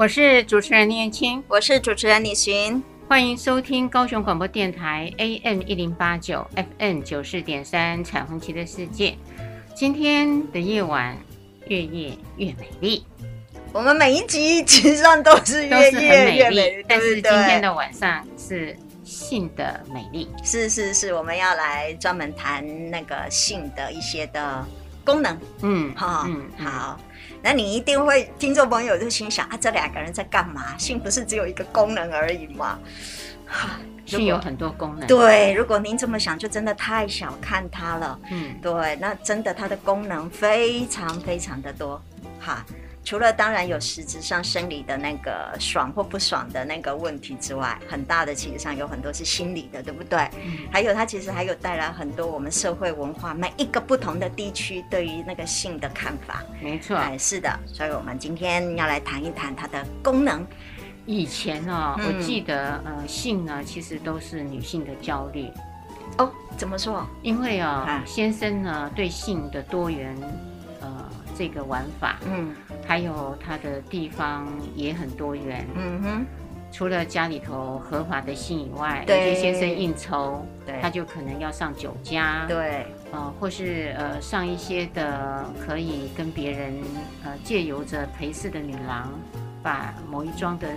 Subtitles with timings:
[0.00, 9.14] 我是主持人念青，我是主持人李寻，欢迎收听高雄广播电台 AM 一零八九 FM 九四点三彩虹旗的世界。
[9.74, 11.14] 今天的夜晚
[11.66, 13.04] 越夜越美丽，
[13.74, 18.74] 我们每一集其实上都是越夜越美丽，但是今天的晚上是
[19.04, 20.30] 性的美丽。
[20.42, 24.66] 是是是，我们要来专门谈那个性的一些的
[25.04, 25.38] 功能。
[25.60, 26.98] 嗯，好，嗯，好。
[27.42, 30.76] 那你一定会，听众朋友就心想啊，这两个人在干嘛？
[30.78, 32.78] 性不是只有一个功能而已吗？
[34.06, 35.06] 性有很多功能。
[35.06, 38.18] 对，如果您这么想，就真的太小看它了。
[38.30, 42.02] 嗯，对，那真的它的功能非常非常的多。
[42.40, 42.64] 哈。
[43.02, 50.18] 除了当然有实质上生理的那个爽或不爽的那个问题之外，很大的其实上有很多是心理的，对不对？
[50.36, 50.58] 嗯。
[50.70, 56.42] 还有它其实还有带来很多我们社会文化每一个不同的地区对于那个性的看法。
[56.60, 56.94] 没错。
[56.96, 60.46] 哎，是的，所以我们今天要来谈一谈它的功能。
[61.06, 65.50] 以前哦，嗯、我记得呃，性呢其实都是女性的焦虑。
[66.18, 67.04] 哦，怎么说？
[67.22, 70.14] 因为啊、哦，先生呢对性的多元。
[71.40, 72.54] 这个玩法，嗯，
[72.86, 76.26] 还有它的地方也很多元，嗯哼。
[76.70, 86.74] 除了家里头合法的性以外，有些先生应酬，对，他就可能要上酒家，对，呃，或是呃上一些的可以跟别人
[87.24, 89.10] 呃借由着陪侍的女郎，
[89.62, 90.68] 把某一桩的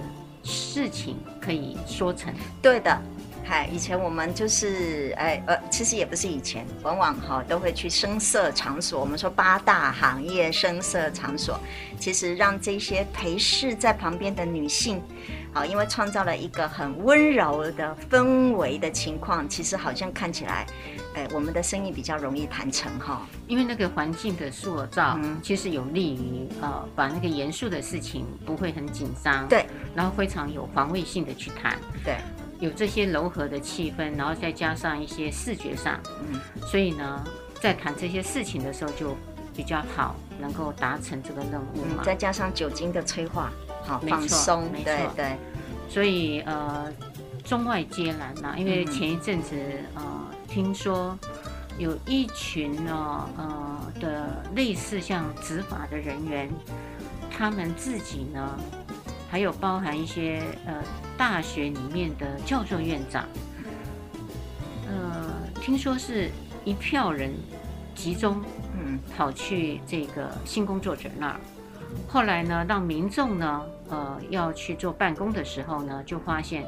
[0.43, 2.97] 事情可以说成，对的。
[3.45, 8.99] 嗨，以前我们就是哎呃，其实也不是以前，往往哈都会去声色场所。
[8.99, 11.59] 我们说八大行业声色场所，
[11.99, 15.01] 其实让这些陪侍在旁边的女性，
[15.53, 20.65] 好，因为创造了一个很温柔的氛围的情况，其实好像看起来，
[21.13, 23.27] 哎，我们的生意比较容易谈成哈。
[23.47, 32.15] 因为那个环境的塑造，嗯，其实有利于呃把那个严肃的事情不会很紧张，对，然后非常有防卫性的去谈，对。
[32.63, 35.99] 有这些柔和的气氛，然后再加上一些视觉上，
[36.31, 37.21] 嗯，所以呢，
[37.59, 39.17] 在谈这些事情的时候就
[39.53, 41.97] 比较好，能够达成这个任务嘛。
[41.97, 43.51] 嗯，再加上酒精的催化，
[43.83, 45.37] 好放松，没错，对对。
[45.89, 46.89] 所以呃，
[47.43, 49.57] 中外皆然呐，因为前一阵子
[49.95, 50.03] 呃，
[50.47, 51.19] 听说
[51.77, 56.49] 有一群呢呃的类似像执法的人员，
[57.29, 58.57] 他们自己呢。
[59.33, 60.75] 还有包含一些呃
[61.17, 63.27] 大学里面的教授院长，
[64.87, 65.27] 呃，
[65.59, 66.29] 听说是
[66.63, 67.33] 一票人
[67.95, 68.39] 集中，
[68.77, 71.39] 嗯，跑去这个性工作者那儿，
[72.07, 76.63] 后来呢，让民众呢，呃，要去做办公的时候呢，就发现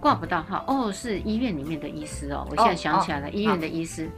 [0.00, 4.08] 挂不到号，哦，是医院里面的医师哦，我现在想起来了，医院的医师，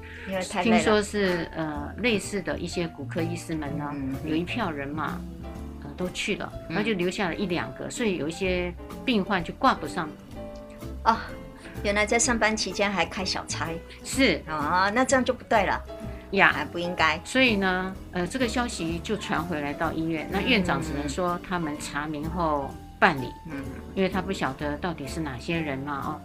[0.63, 5.19] 听说是呃类似的一些骨科医师们呢，嗯、有一票人马。
[5.97, 8.73] 都去了，然后就留下了一两个，嗯、所以有一些
[9.05, 10.09] 病患就挂不上。
[11.05, 11.17] 哦，
[11.83, 13.69] 原来在上班期间还开小差，
[14.05, 14.43] 是。
[14.47, 15.81] 啊、哦，那这样就不对了。
[16.33, 17.21] 呀，还不应该。
[17.25, 22.69] 所以呢，呃，这个消息就传回来到医院，那院长只能说他们查明后
[22.99, 23.63] 办理，嗯，
[23.95, 26.21] 因为他不晓得到底是哪些人嘛，哦，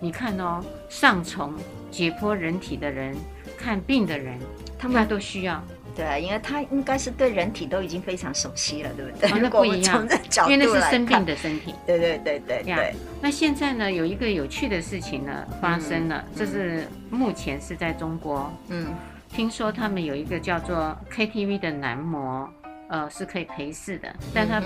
[0.00, 1.54] 你看哦，上从
[1.90, 3.16] 解剖人体的人，
[3.56, 4.38] 看病的人，
[4.78, 5.64] 他们都需要。
[5.94, 9.30] 对，因为他应该是对人体都已经非常熟悉了，对不对？
[9.30, 10.06] 哦、那 不一样，
[10.48, 11.74] 因为那是生病的身体。
[11.86, 12.74] 对对对对对。
[12.74, 18.52] Yeah, 那现在呢，有一个有趣的事情呢发生了，这、嗯、是目前是在中国。
[18.68, 18.86] 嗯。
[19.30, 22.48] 听说他们有一个叫做 KTV 的男模，
[22.88, 24.62] 呃，是可以陪侍的，但他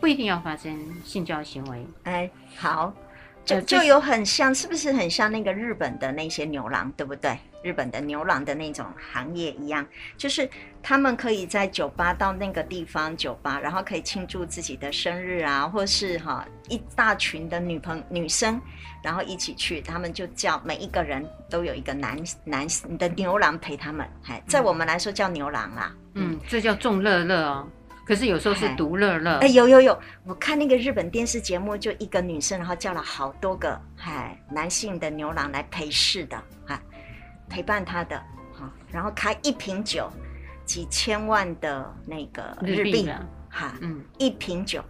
[0.00, 1.86] 不一定要发生性交行为。
[2.02, 2.92] 哎，好，
[3.44, 7.38] 就就有很像，是不是很像那个日本的那些牛郎，对不对？
[7.62, 9.86] 日本的牛郎的那种行业一样，
[10.16, 10.48] 就是
[10.82, 18.60] 他们可以在酒吧到那个地方酒吧，然后可以庆祝自己的生日啊，或是哈一大群的女朋女生，
[19.02, 22.66] 然后一起去，他们就叫每一个人都有一个男男
[22.98, 27.68] 的牛郎陪他们，哎，在我们来说叫牛郎啦，嗯，这叫众乐乐哦，
[28.04, 36.36] 可是有时候是独乐乐，哎，有有有，我看那个日本电视节目，就一个女生，然后叫了好多个哎男性的牛郎来陪侍的，
[36.66, 36.80] 哈。
[37.52, 38.16] 陪伴他的，
[38.54, 40.10] 好，然后开一瓶酒，
[40.64, 43.06] 几千万的那个日币，
[43.50, 44.82] 哈，嗯，一瓶酒，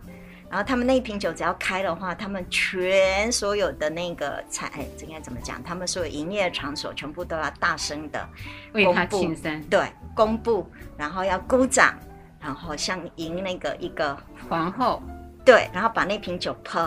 [0.48, 5.60] 然后他们那一瓶酒只要开的话，他们全所有的那个财，哎，这应该怎么讲？
[5.64, 8.28] 他们所有营业场所全部都要大声的
[8.74, 10.64] 为他庆生，对，公布，
[10.96, 11.98] 然后要鼓掌，
[12.38, 14.16] 然后像迎那个一个
[14.48, 15.02] 皇后，
[15.44, 16.78] 对，然后把那瓶酒捧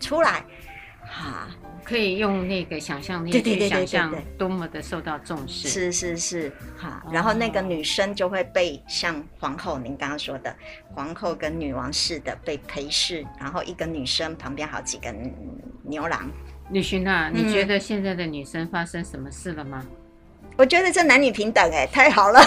[0.00, 0.44] 出来，
[1.06, 1.46] 哈。
[1.84, 7.02] 可以用那个想象力去想象多么的受到重视，是是是，哈。
[7.12, 10.54] 然后那个女生就会被像皇后，您刚刚说的
[10.94, 15.12] 皇后跟女王似的被陪侍，然后一个女生旁边好几个
[15.82, 16.30] 牛郎。
[16.70, 19.84] 李寻啊，你觉得现在的女生发生什么事了吗？
[20.56, 22.40] 我觉得这男女平等哎，太好了。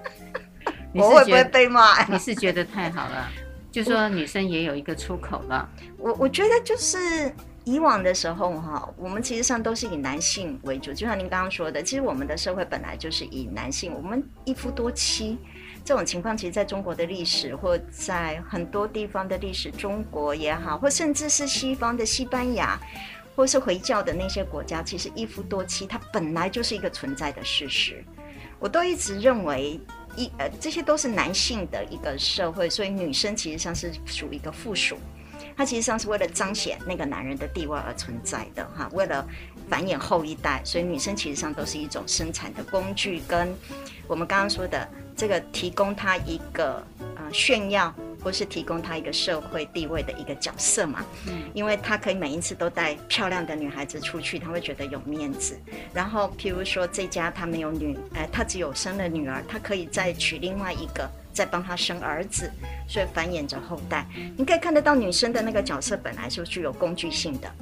[0.94, 2.02] 我会不会被骂？
[2.06, 3.28] 你是觉得太好了，
[3.70, 5.68] 就说女生也有一个出口了。
[5.98, 7.30] 我我觉得就是。
[7.66, 15.36] 以往的时候，哈，我们其实上都是以男性为主，就像您刚刚说的，其实我们的社会本来就是以男性，我们一夫多妻
[15.84, 22.78] 这种情况，其实在中国的历史，或在很多地方的历史，中国也好，或甚至是西方的西班牙，
[23.34, 28.04] 或是回教的那些国家，其实一夫多妻它本来就是一个存在的事实。
[28.60, 29.80] 我都一直认为，
[30.14, 34.96] 一呃，这些都是男性的一个社会，所以女生其实上是属于一个附属。
[35.56, 39.26] 它其实上是为了彰显那个男人的地位而存在的哈，为了
[39.70, 43.52] 繁衍后一代，所以女生其实上都是一种生产的工具，跟
[44.06, 44.86] 我们刚刚说的
[45.16, 46.86] 这个提供他一个
[47.16, 47.92] 呃炫耀，
[48.22, 51.02] 或是提供他一个社会地位的一个角色嘛。
[51.26, 55.58] 嗯，因为他可以每一次都带漂亮的女孩子出去，他会觉得有面子。
[55.94, 61.10] 然后譬如说这家他没有女，呃，他只有生了女儿，他可以再娶另外一个。
[61.36, 62.50] 在帮他生儿子，
[62.88, 64.06] 所以繁衍着后代。
[64.38, 67.52] 你可以看得到女生的那个角色本来是具有工具性的。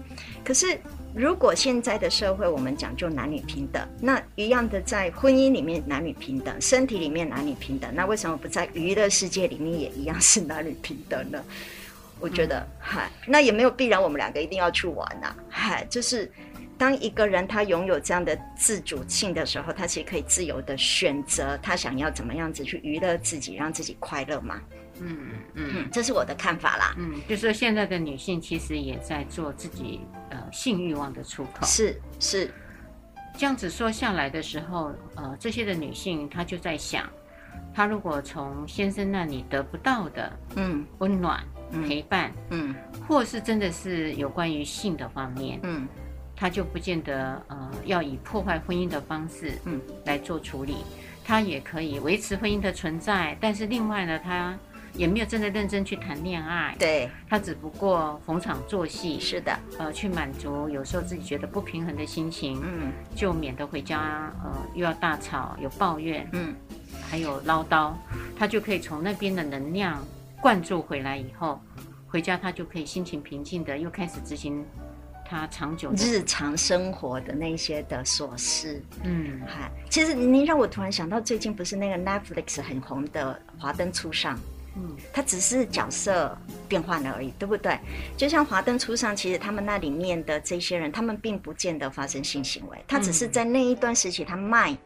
[0.45, 0.79] 可是
[1.13, 11.43] 如果现在的社会我们讲究男女平等，那一样的在婚姻里面男女平等，身体里面男女平等，那为什么不在娱乐世界里面也一样是男女平等呢？
[12.21, 16.31] 我觉得，嗨，那也没有必然我们两个一定要去玩呐，嗨，就是。
[16.77, 24.61] 当一个人他拥有这样的自主性的时候，他其实可以自由的选择他想要怎么样子去娱乐自己，让自己快乐嘛。
[25.01, 25.19] 嗯
[25.55, 26.95] 嗯嗯，这是我的看法啦。
[26.99, 30.01] 嗯，就是说现在的女性其实也在做自己
[30.31, 31.65] 呃性欲望的出口。
[31.67, 32.51] 是是，
[33.37, 37.09] 这样子说下来的时候，呃，这些的女性她就在想，
[37.75, 41.45] 她如果从先生那里得不到的嗯温暖
[41.87, 42.73] 陪伴嗯，
[43.09, 45.89] 或是真的是有关于性的方面嗯。
[46.37, 50.77] 他就不见得呃要以破坏婚姻的方式嗯来做处理，
[51.25, 54.57] 他也可以维持婚姻的存在，但是另外呢，他
[54.95, 66.55] 也没有真的认真去谈恋爱，对，他只不过逢场作戏，是的，呃，去满足有时候自己觉得不平衡的心情，嗯，就免得回家呃又要大吵有抱怨，嗯，
[67.11, 67.93] 还有唠叨，
[68.39, 70.01] 他就可以从那边的能量
[70.41, 71.61] 灌注回来以后，
[72.07, 74.65] 回家他就可以心情平静的又开始执行。
[75.25, 84.37] 他长久日常生活的那些的琐事，嗯，嗨，其实您让我突然想到，最近不是那个 Netflix 很红的《华灯初上》，
[84.77, 86.37] 嗯，它只是角色
[86.69, 87.79] 变换了而已，对不对？
[88.17, 94.77] 就像《华灯初上》，其实他们那里面的这些人，他们并不见得发生性行为，他只是在那一段时期，他卖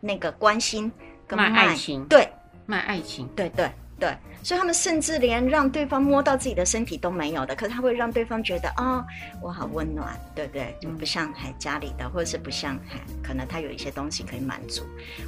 [0.00, 0.90] 那个关心
[1.26, 2.28] 跟爱情，对，
[2.66, 3.68] 卖爱情，对对。
[4.00, 4.16] 对，
[4.48, 9.06] 所以他们甚至连让对方摸到自己的身体都没有的，可是他会让对方觉得啊、哦，
[9.42, 10.74] 我好温暖，对不对？
[10.80, 14.84] 就不像还家里的，或者是不像还可能他有一些东西可以满足。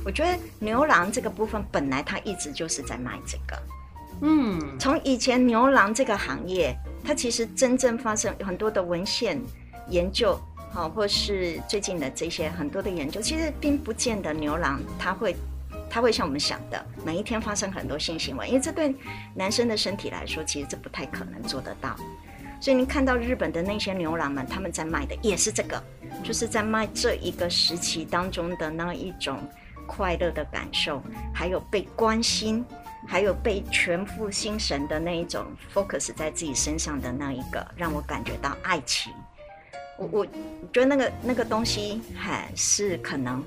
[0.06, 3.62] 我觉得牛郎这个部分本来他一直就是在卖这个，
[4.22, 6.74] 嗯，从以前牛郎这个行业，
[7.04, 9.38] 它其实真正发生很多的文献
[9.90, 10.40] 研究，
[10.72, 15.36] 好，或是最近的这些很多的研究，其实并不见得牛郎他会。
[15.90, 18.94] 他会像我们想的，每一天发生很多性行为，因为这对
[19.34, 21.96] 男生的身体来说，其实这不太可能做得到。
[22.60, 25.82] 所以您看到日本的那些牛郎们，他们在卖的也是这个，
[26.22, 29.40] 就是在卖这一个时期当中的那一种
[29.86, 31.02] 快乐的感受，
[31.34, 32.64] 还有被关心，
[33.08, 35.44] 还有被全副心神的那一种
[35.74, 39.12] focus 在自己身上的那一个，让我感觉到爱情。
[39.96, 40.26] 我我
[40.72, 43.42] 觉得那个那个东西还是可能。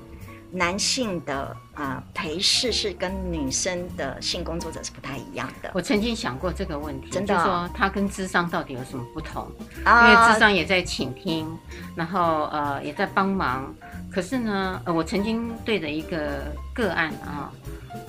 [0.54, 5.72] 男性的啊、呃、陪侍是跟女生的性工作者是不太一样的。
[5.74, 9.48] 我曾经想过这个问题，真的、哦、就是说他跟智商到底有什么不同？
[9.84, 11.48] 啊、因为智商也在倾听，
[11.96, 13.74] 然后呃也在帮忙。
[14.12, 17.52] 可是呢，呃，我曾经对着一个个案啊，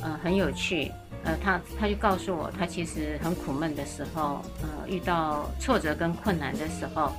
[0.03, 0.93] 呃很有趣，
[1.25, 7.11] 呃他他就告诉我，他其实很苦闷的时候，呃遇到挫折跟困难的时候，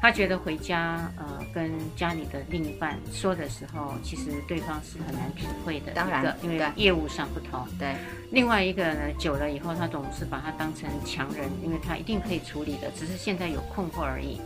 [0.00, 5.92] 他觉得回家呃跟家里的另一半说的时候，其实对方是很难体会的。
[5.92, 7.66] 当然，因为业务上不同。
[7.78, 7.94] 对。
[8.30, 14.40] 另外一个呢，久了以后，他总是把他当成强人，因为他一定可以处理的，只是现在有困惑而已。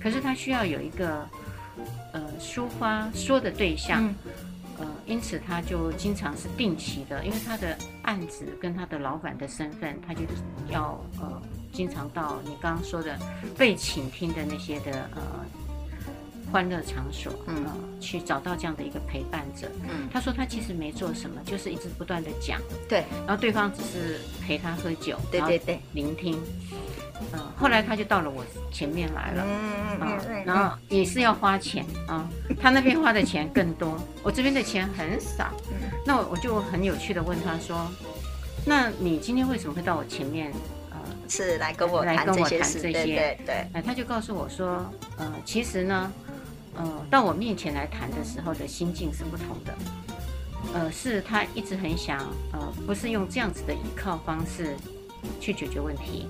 [0.00, 1.28] 可是他需要有一个
[2.12, 4.04] 呃抒发说的对象。
[4.04, 4.14] 嗯
[4.76, 10.22] 呃，因此他就经常是定期的，因为他的案子跟他的老板的身份，他就
[10.68, 11.40] 要呃
[11.74, 13.18] 经常到你刚刚说的
[13.58, 15.20] 被倾听的那些的呃
[16.52, 19.68] 欢乐场所，嗯、呃，去找到这样的一个陪伴者。
[19.82, 26.40] 嗯，他说他其实没做什么，就是一直不断的讲，对，然后对方只是陪他喝酒，对对对，聆听。
[27.32, 32.28] 嗯，后来他就到了我前面来了，嗯嗯嗯，然后也是要花钱啊，
[32.60, 35.50] 他那边花的钱更多， 我这边的钱很少，
[36.06, 37.90] 那我我就很有趣的问他说，
[38.64, 40.52] 那你今天为什么会到我前面？
[41.04, 46.12] 呃，是来跟我来跟我谈这些，对对对，哎，他就告诉我说，呃，其实呢，
[46.74, 49.74] 呃，到我面前来谈的时候的心境是不同的，
[50.72, 52.20] 呃，是他一直很想，
[52.52, 54.74] 呃，不是用这样子的依靠方式
[55.40, 56.26] 去解决问题。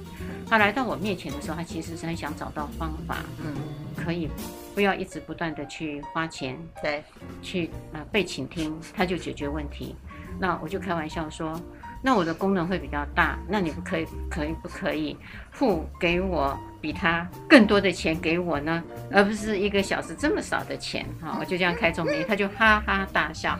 [0.46, 3.54] 他来到我面前的时候，他其实是很想找到方法，嗯，
[3.96, 4.28] 可以
[4.74, 7.02] 不要一直不断的去花钱，对，
[7.40, 9.96] 去啊、呃、被倾听，他就解决问题。
[10.38, 11.58] 那我就开玩笑说，
[12.06, 15.16] 那我的功能会比较大，那你不可以，可以不可以
[15.50, 18.84] 付给我比他更多的钱给我呢？
[19.10, 21.38] 而不是一个小时这么少的钱哈？
[21.40, 23.58] 我就这样开宗明义，他就哈哈大笑，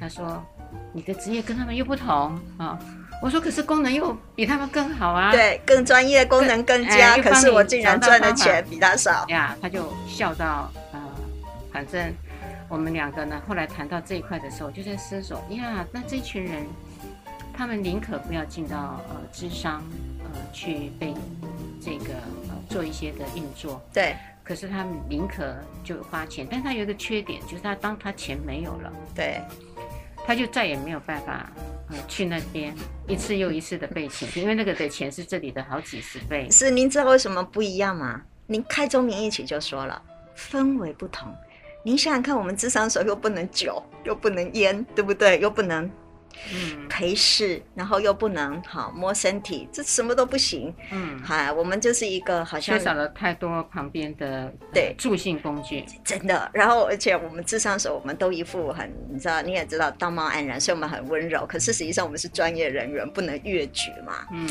[0.00, 0.42] 他说
[0.94, 2.78] 你的职业跟他们又不同啊。
[3.20, 5.30] 我说，可是功能又比他们更好啊！
[5.30, 7.18] 对，更专业，功能更佳。
[7.18, 9.54] 可是我竟然赚的钱比他少呀！
[9.60, 10.98] 他就笑到，呃，
[11.70, 12.10] 反正
[12.66, 16.64] 我们两个呢，后来谈到这一块的时候，就在思索呀，那这群人，
[17.60, 19.82] 他们宁可不要进到呃智商，
[20.24, 21.12] 呃，去被
[21.78, 22.14] 这个
[22.48, 23.78] 呃做一些的运作。
[23.92, 24.16] 对。
[24.42, 29.42] 可是他们宁可就花钱，但他有一个缺点，就是他当他钱没有了，对，
[30.26, 31.52] 他就再也没有办法
[31.90, 31.96] 呃。
[32.08, 32.74] 去那边
[33.06, 36.50] 一次又一次的被请， 因为那个的钱是这里的好几十倍。
[36.50, 38.22] 是，您知道为什么不一样吗？
[38.46, 40.00] 您开宗明义起就说了，
[40.34, 41.28] 氛围不同。
[41.82, 45.38] 您想想看，我们智商所又不能酒，又不能烟，对不对？
[45.40, 45.88] 又不能。
[46.52, 50.74] 嗯，陪侍，然后又不能好摸身体，这什么都不行。
[50.90, 56.50] 嗯，好，我们就是一个好像缺少了太多旁边的对助兴工具，真的。
[56.52, 61.46] 然后，而且我们智商时，我们都一副很，你知道，你也知道道貌岸然，所以我们很温柔。
[61.46, 64.26] 可是实际上，我们是专业人员，不能越矩嘛。
[64.32, 64.48] 嗯，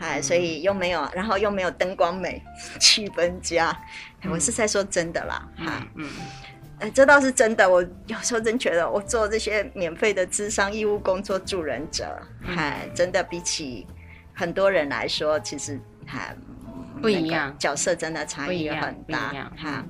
[0.00, 2.42] 哎，所以又没有，然后又没有灯光美，
[2.80, 3.76] 气氛佳。
[4.28, 6.08] 我是在说真的啦，哈，嗯。
[6.78, 7.68] 哎，这倒是真的。
[7.68, 13.86] 我有时候真觉得，我做这些免费的智商义务工作助人者，还、嗯、真的比起
[14.34, 16.36] 很多人来说，其实还
[17.00, 19.50] 不一样，角色真的差异很大。
[19.56, 19.84] 哈，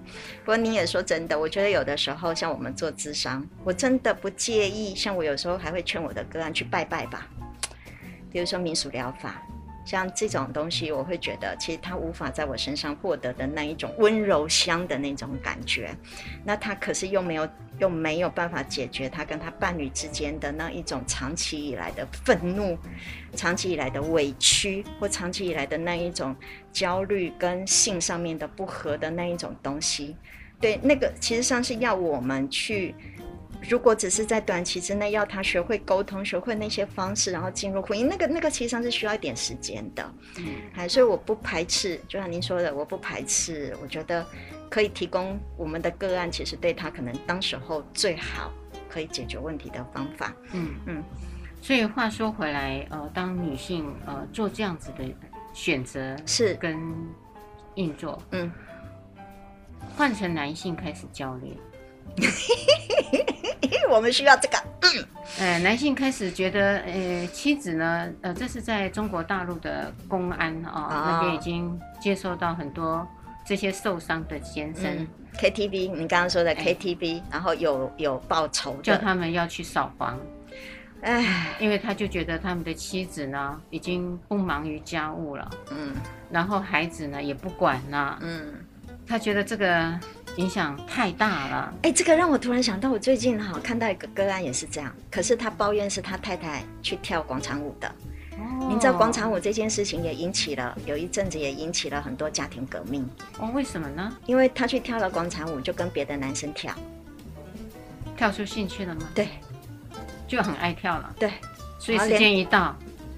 [0.45, 4.95] 不过你也说真的，我觉得有的时候像我们做智商，我真的不介意。
[4.95, 7.27] 像我有时候还会劝我的个案去拜拜吧，
[8.31, 9.43] 比如说民俗疗法。
[9.87, 15.95] 像这种东西，我会觉得其实他无法在我身上获得的那一种温柔乡的那种感觉，
[16.45, 22.77] 那他可是又没有又没有办法解决他跟他伴侣之间的那一种长期以来的愤怒、
[23.35, 26.35] 长期以来的委屈或长期以来的那一种
[26.73, 30.17] 焦虑跟性上面的不合的那一种东西。
[30.61, 32.93] 对，那个其实上是要我们去。
[33.69, 40.15] 如果只是在短期之内要他学会沟通、学会那些方式，然后进入婚姻，那个那个其实上是需要一点时间的。
[40.39, 40.45] 嗯，
[40.75, 43.77] 哎，所以我不排斥，就像您说的，我不排斥。
[43.83, 44.25] 我觉得
[44.69, 48.53] 可以提供我们的个案，其实对他可能当时候最好
[48.89, 50.35] 可以解决问题的方法。
[50.53, 51.03] 嗯嗯。
[51.61, 55.05] 所以话说回来，呃，当女性呃做这样子的
[55.53, 56.79] 选择是跟
[57.75, 58.53] 运作，嗯，
[59.97, 61.57] 换成男性开始焦虑。
[63.91, 64.59] 我们需要这个。
[64.83, 65.05] 嗯，
[65.39, 73.07] 呃，男性开始觉得，呃，妻子呢，呃，这是在中国大陆的公安啊、哦哦、那边已经接收到很多
[73.45, 74.85] 这些受伤的先生。
[74.85, 75.09] 嗯、
[75.39, 80.19] KTV，你刚刚说的 KTV，、哎、然后有有报仇，叫他们要去扫黄。
[81.03, 85.51] 哎，因为他就觉得他们的妻子呢，已经不忙于家务了。
[85.71, 85.93] 嗯，
[86.31, 88.19] 然后孩子呢也不管了。
[88.23, 88.55] 嗯，
[89.07, 89.99] 他觉得这个。
[90.37, 91.75] 影响太大了。
[91.83, 97.89] 哎，这个让我突然想到，我最近哈看到一个个案也是这样，可是他抱怨是他太太去跳广场舞的。
[98.39, 103.09] 哦，您知道广场舞这件事情也引起了，有一阵子也引起了很多家庭革命。
[103.39, 104.15] 哦，为什么呢？
[104.27, 106.75] 因为他去跳了广场舞，就跟别的男生跳，
[108.17, 109.09] 跳出兴趣了吗？
[109.15, 109.29] 对，
[110.29, 111.15] 就很爱跳了。
[111.19, 111.33] 对，
[111.79, 112.77] 所以时间一到，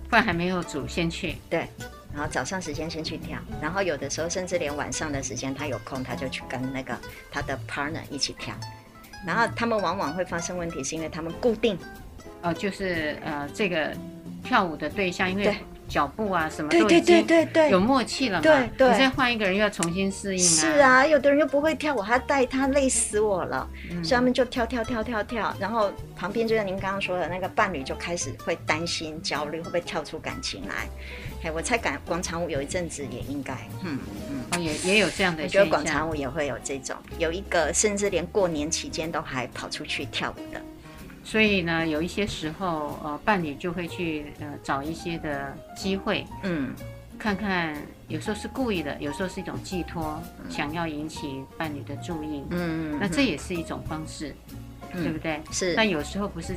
[0.09, 1.37] 饭还没有煮，先去。
[1.51, 1.67] 对。
[2.19, 6.99] 然后早上时间先去跳，然后有的时候甚至连晚上的时间他有空，他就去跟那个
[7.31, 8.53] 他的 partner 一起跳。
[9.25, 11.79] 然后他们往往会发生问题，是因为他们固定，
[12.43, 13.95] 呃，就是呃这个
[14.43, 15.55] 跳舞的对象，因为。
[15.89, 17.25] 脚步啊，什么都已经
[17.71, 18.43] 有默契了嘛。
[18.43, 20.47] 对对，你再换一个人又要重新适应啊。
[20.47, 23.67] 是啊，有的人又不会跳，舞还要带他，累死我了。
[23.91, 24.05] 嗯。
[24.05, 30.87] 所以他们就跳跳跳跳跳，然后旁边就像您刚刚说的那个伴侣就开始会担心、焦虑，会不会跳出感情来？
[31.43, 33.55] 哎，我猜广广场舞有一阵子也应该，
[33.85, 33.99] 嗯
[34.31, 35.45] 嗯，哦，也也有这样的。
[35.45, 40.61] 我觉得广场舞也会有这种，有一个甚至连过年期间都还跑出去跳舞的。
[41.23, 46.75] 所以呢，有一些时候，呃，伴侣就会去呃找一些的机会，嗯，
[47.19, 47.77] 看看，
[48.09, 54.35] 有时候是故意的，有时候是一种寄托，嗯、想要引起伴侣的注意，嗯，那这也是一种方式，
[54.93, 55.41] 嗯、对不对？
[55.53, 55.75] 是。
[55.75, 56.57] 但有时候不是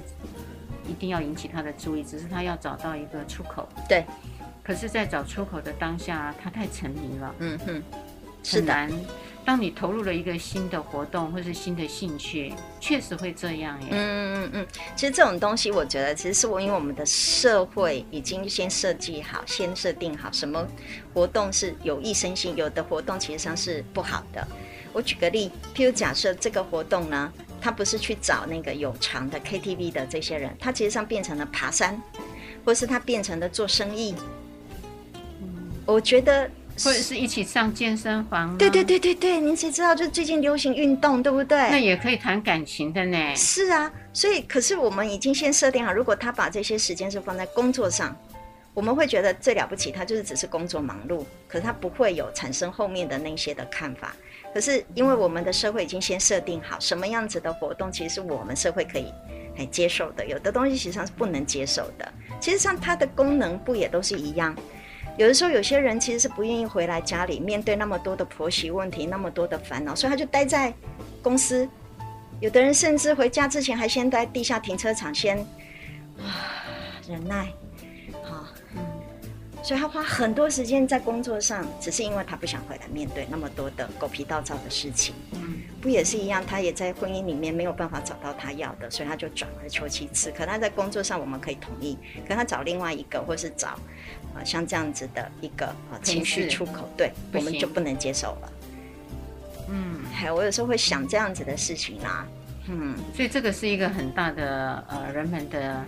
[0.87, 3.67] 一定要引起他的注意，只是他要找到一个出口。
[3.87, 4.05] 对。
[4.71, 7.83] 可是，在找出口的当下，他太沉迷了，嗯哼，
[8.41, 8.87] 是的。
[9.43, 13.87] 当你投入了一个新的活动或是新的兴趣，确实会这样耶。
[13.91, 20.65] 嗯嗯嗯，其实这种东西，我觉得其实是我因为我们的社会已经先设计好，先设定好什么
[21.13, 24.47] 活动是有益身心，有的活动其实上是不好的。
[24.93, 32.01] 我举个例，譬如假设这个活动呢，他不是去找那个有偿的 KTV 的这些人，他其实上变成了爬山，
[32.63, 34.15] 或是他变成了做生意。
[35.91, 36.49] 嗯，我觉得。
[36.83, 39.93] 或者是一起上健身房，对对对对对，您谁知道？
[39.93, 41.57] 就最近流行运动，对不对？
[41.69, 43.35] 那也可以谈感情的呢。
[43.35, 48.15] 是啊，所以可是我们已经先设定好，如果他把这些时间是放在工作上，
[48.73, 54.15] 我们会觉得最了不起，他就是只是工作忙碌，可是他不会有产生后面的那些的看法。
[54.51, 59.13] 可是因为我们的社会已经先设定好，什么样子的活动其实是我们社会可以
[59.57, 62.11] 来接受的，有的东西实际上是不能接受的。
[62.39, 64.55] 其实上它的功能不也都是一样？
[65.17, 70.73] 有的时候，有些人其实是不愿意回来家里面对那么多的婆媳问题，那么多的烦恼，所以他就待在
[71.21, 71.67] 公司。
[72.39, 75.37] 有的人甚至回家之前还先在地下停车场先
[77.07, 77.53] 忍耐，
[78.23, 78.83] 好，嗯，
[79.61, 85.13] 所以他花很多时间在工作上，只是因为他不想回来面对那么多的狗皮倒灶的事情。
[85.33, 86.45] 嗯，不也是一样？
[86.45, 90.31] 他也在婚姻里面没有办法找到他要的，所以他就转而求其次。
[90.31, 93.77] 可他在工作上我们可以同意，可他找另外一个，或是找。
[94.33, 98.53] 啊，像这样子的一个啊情绪出口，对，我们就不能接受了。
[99.67, 102.25] 嗯，还我有时候会想这样子的事情啊，
[102.69, 105.83] 嗯，所以这个是一个很大的呃人们的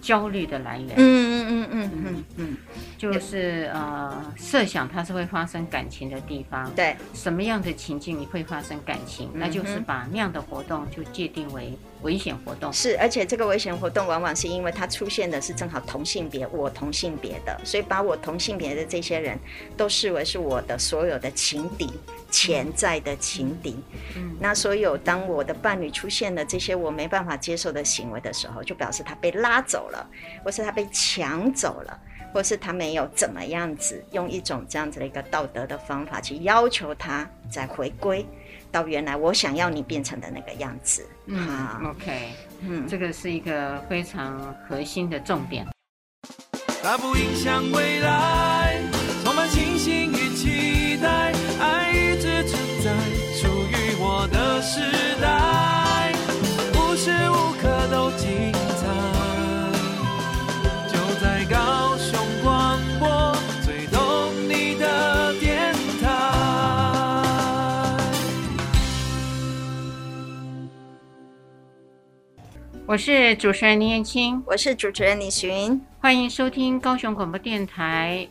[0.00, 0.94] 焦虑的来源。
[0.96, 2.56] 嗯嗯嗯嗯嗯嗯，
[2.98, 11.72] 就是呃设想它是会发生感情的地方，对，什么样的情境你会发生感情，那就是把那样的活动就界定为。
[12.02, 19.38] 危险活动是，而且这个危险活动往往是因为它出现的是正好同性别，我同性别的，所以把我同性别的这些人
[19.76, 21.90] 都视为是我的所有的情敌，
[22.30, 23.76] 潜在的情敌。
[24.16, 30.08] 嗯，那所有当我的伴侣出现了这些我没办法接受的行为的时候，就表示他被拉走了，
[30.44, 32.00] 或是他被抢走了，
[32.32, 38.24] 或是他没有怎么样子用一种这样子的一个道德的方法去要求他再回归。
[38.76, 41.48] 到原来我想要你变成的那个样子，嗯
[41.82, 42.28] ，OK，
[42.60, 45.66] 嗯，这个是一个非常核心的重点。
[46.82, 48.78] 它不影响未来，
[49.24, 52.94] 充满信心与期待，爱一直存在，
[53.32, 54.78] 属于我的时
[72.88, 78.24] 我是主持人林燕青，我是主持人李寻，欢迎收听高雄广播电台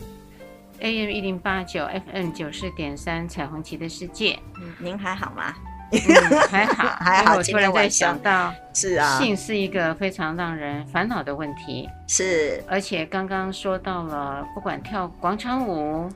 [0.79, 4.39] AM 一零八九 FM 九四点三彩虹旗的世界。
[4.61, 5.53] 嗯，您还好吗？
[5.91, 7.35] 嗯、还好， 还好。
[7.35, 11.89] 我突然在想到，是啊，性是一个非常让人烦恼的问题。
[12.07, 16.09] 是，而且刚刚说到了，不管跳广场舞，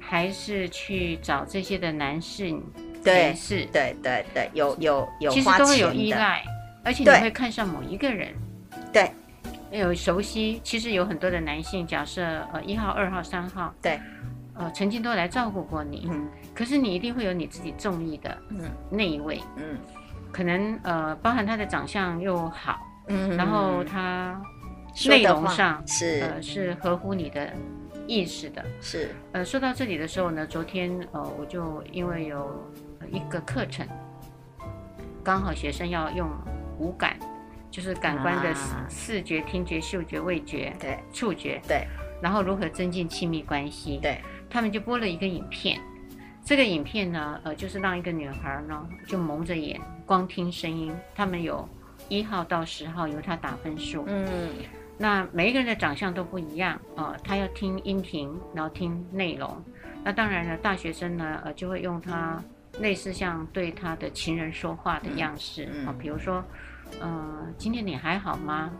[0.00, 2.64] 还是去找这些的男性，
[3.04, 6.42] 对，是，对对对，有有有，其实都会有依赖。
[6.88, 8.32] 而且你会看上某一个人，
[8.90, 9.10] 对，
[9.70, 10.58] 有熟悉。
[10.64, 14.00] 其实有很多的男性，假设呃一号、二号、三号，对，
[14.54, 19.76] 呃曾经都来照顾过你，嗯，可是你一定会有你自己中意的，嗯，那一位，嗯，
[20.32, 24.40] 可能呃包含他的长相又好，嗯，然后他
[25.06, 26.22] 内容上是。
[26.22, 27.52] 呃是合乎你的
[28.06, 29.10] 意识的，是。
[29.32, 32.66] 呃，说到这里的时候呢，昨天呃我就因为有
[33.12, 33.86] 一个课程，
[35.22, 36.26] 刚好学生要用。
[36.78, 37.18] 五感
[37.70, 38.54] 就是感官的
[38.88, 41.86] 视觉、听觉、嗅觉、味觉、对，触觉，对。
[42.20, 43.98] 然后如何增进亲密关系。
[44.02, 45.80] 对，他们就播了一个影片，
[46.44, 50.92] 这个影片呢，呃，就是让一个女孩呢就蒙着眼，光听声音。
[51.14, 51.68] 他们有
[52.08, 54.04] 一号到十号由她打分数。
[54.08, 54.48] 嗯，
[54.96, 59.62] 那每一个人的长相都不一样啊，呃，他要听音频，然后听内容。
[60.02, 62.42] 那当然了，大学生呢，呃，就会用他
[62.80, 66.44] 类似像对他的情人说话的样式啊，嗯嗯，比如说，
[67.00, 68.70] 呃，今天你还好吗？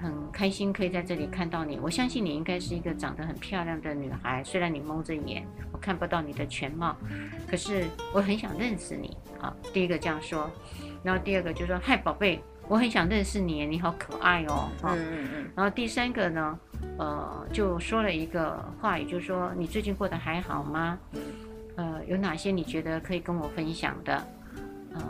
[0.00, 1.76] 很开心可以在这里看到你。
[1.82, 6.96] 我相信你应该是一个长得很漂亮的女孩，虽然你蒙着眼，我看不到你的全貌，
[7.50, 9.52] 可是我很想认识你啊。
[9.72, 10.48] 第一个这样说，
[11.02, 15.50] 然后第二个就说：“嗨，宝贝，我很想认识你，你好可爱哦。”啊，嗯嗯嗯。
[15.56, 16.56] 然后第三个呢，
[16.96, 20.96] 呃，就说了一个话语，就是说你最近过得还好吗？
[21.78, 24.26] 呃，有哪些你觉得可以跟我分享的？
[24.92, 25.02] 呃，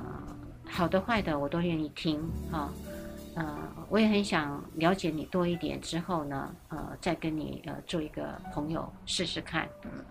[0.69, 2.21] 好的坏的我都愿意听
[2.53, 2.71] 啊。
[3.35, 9.67] 呃，我也很想了解你多一点，之后呢，呃，再跟你呃做一个朋友试试看。
[9.85, 10.05] 嗯，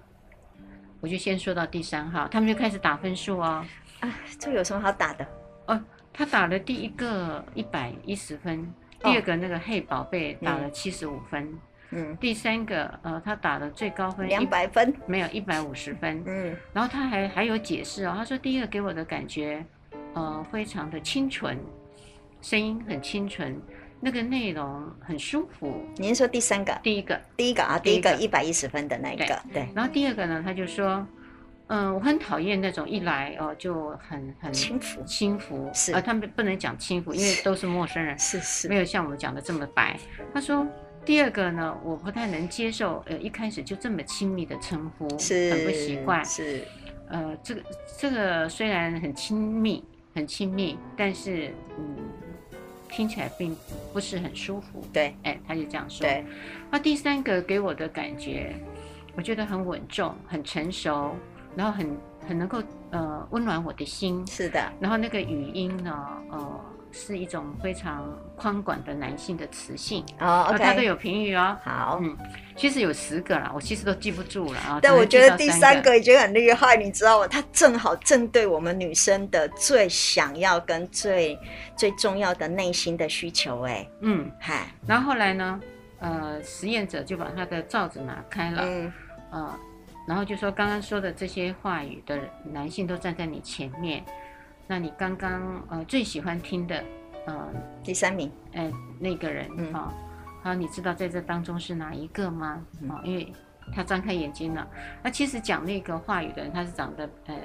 [0.99, 3.63] 我就先说到第三号，他们就开始打分数哦。
[3.99, 5.27] 啊，这有什么好打的？
[5.67, 5.79] 哦，
[6.11, 11.53] 他打了第一个一百一十分，第二个那个嘿宝贝打了七十五分，
[11.91, 19.65] 嗯，第三个呃，他打了最高分两百分，没有一百五十分，嗯，然后他还还有解释哦，他说第一个给我的感觉，
[20.13, 21.57] 呃，非常的清纯。
[22.39, 23.59] 声音很清纯，
[23.99, 25.83] 那个内容很舒服。
[25.95, 26.71] 您说第三个？
[26.83, 28.13] 第一个，第一个啊，第一个。
[28.15, 29.63] 一百一十分的那一个，对。
[29.63, 31.05] 对，然后第二个呢，他就说，
[31.65, 35.91] 嗯，我很讨厌那种一来哦就很很轻浮，轻浮是。
[35.93, 39.99] 啊，他们不能讲轻浮，因为都是陌生人，是是，没有像我们讲的这么白。
[40.31, 40.65] 他说
[41.07, 46.65] 第二个呢，我不太能接受，呃，一开始就这么亲密的称呼，是很不习惯，是，
[47.07, 47.61] 呃，这个
[47.97, 49.81] 这个虽然很亲密，
[50.13, 51.95] 很亲密，但是嗯。
[52.89, 53.55] 听起来并
[53.91, 56.07] 不是很舒服，对，哎，他就这样说。
[56.07, 56.25] 对，
[56.71, 58.55] 那第三个给我的感觉，
[59.13, 61.13] 我觉得很稳重，很成熟，
[61.53, 64.25] 然后很很能够呃温暖我的心。
[64.25, 65.93] 是的，然后那个语音呢，
[66.31, 66.61] 呃。
[66.91, 70.57] 是一种非常宽广的男性的磁性哦，oh.
[70.57, 71.57] 他都有评语哦。
[71.63, 72.17] 好，嗯，
[72.55, 74.79] 其实有十个啦，我其实都记不住了啊。
[74.81, 77.27] 但我觉得第三个已经很厉害，你知道吗？
[77.27, 81.37] 他正好正对我们女生的最想要跟最
[81.75, 84.67] 最重要的内心的需求，哎，嗯，嗨。
[84.85, 85.61] 然后后来呢，
[85.99, 88.93] 呃，实验者就把他的罩子拿开了，嗯，
[89.31, 89.59] 呃，
[90.07, 94.03] 然后就说刚刚说的这些话语的男性都站在你前面。
[94.67, 96.83] 那你刚刚呃最喜欢听的，
[97.25, 97.47] 呃
[97.83, 99.93] 第三名，哎那个人啊，
[100.43, 102.61] 好、嗯，你知道在这当中是哪一个吗？
[102.89, 103.31] 啊、嗯，因为
[103.73, 104.67] 他张开眼睛了。
[105.01, 107.35] 那其实讲那个话语的人，他是长得呃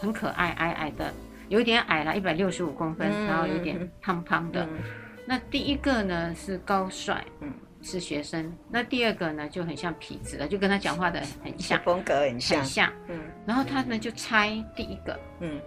[0.00, 1.12] 很可爱，矮矮的，
[1.48, 4.64] 有点矮了，一百六十五公分，嗯、然后有点胖胖的。
[4.64, 4.78] 嗯、
[5.26, 8.52] 那第一个呢是高帅，嗯，是学生。
[8.70, 12.92] 那第二个呢就很像痞子了，就跟他讲话的很像，风格很像，很像。
[13.08, 15.60] 嗯，然后他呢就猜第一个，嗯。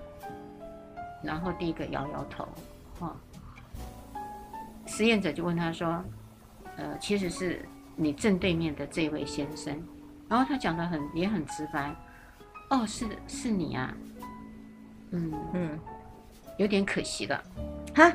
[1.23, 2.47] 然后第一个摇摇头，
[2.99, 4.19] 哈、哦，
[4.85, 6.03] 实验者就问他说
[6.77, 9.81] ：“呃，其实是你正对面的这位先生。”
[10.29, 11.95] 然后他讲的很也很直白
[12.69, 13.93] ，“哦，是是你啊，
[15.11, 15.33] 嗯。
[15.53, 15.79] 嗯，
[16.57, 17.43] 有点可惜了，
[17.95, 18.11] 哈。”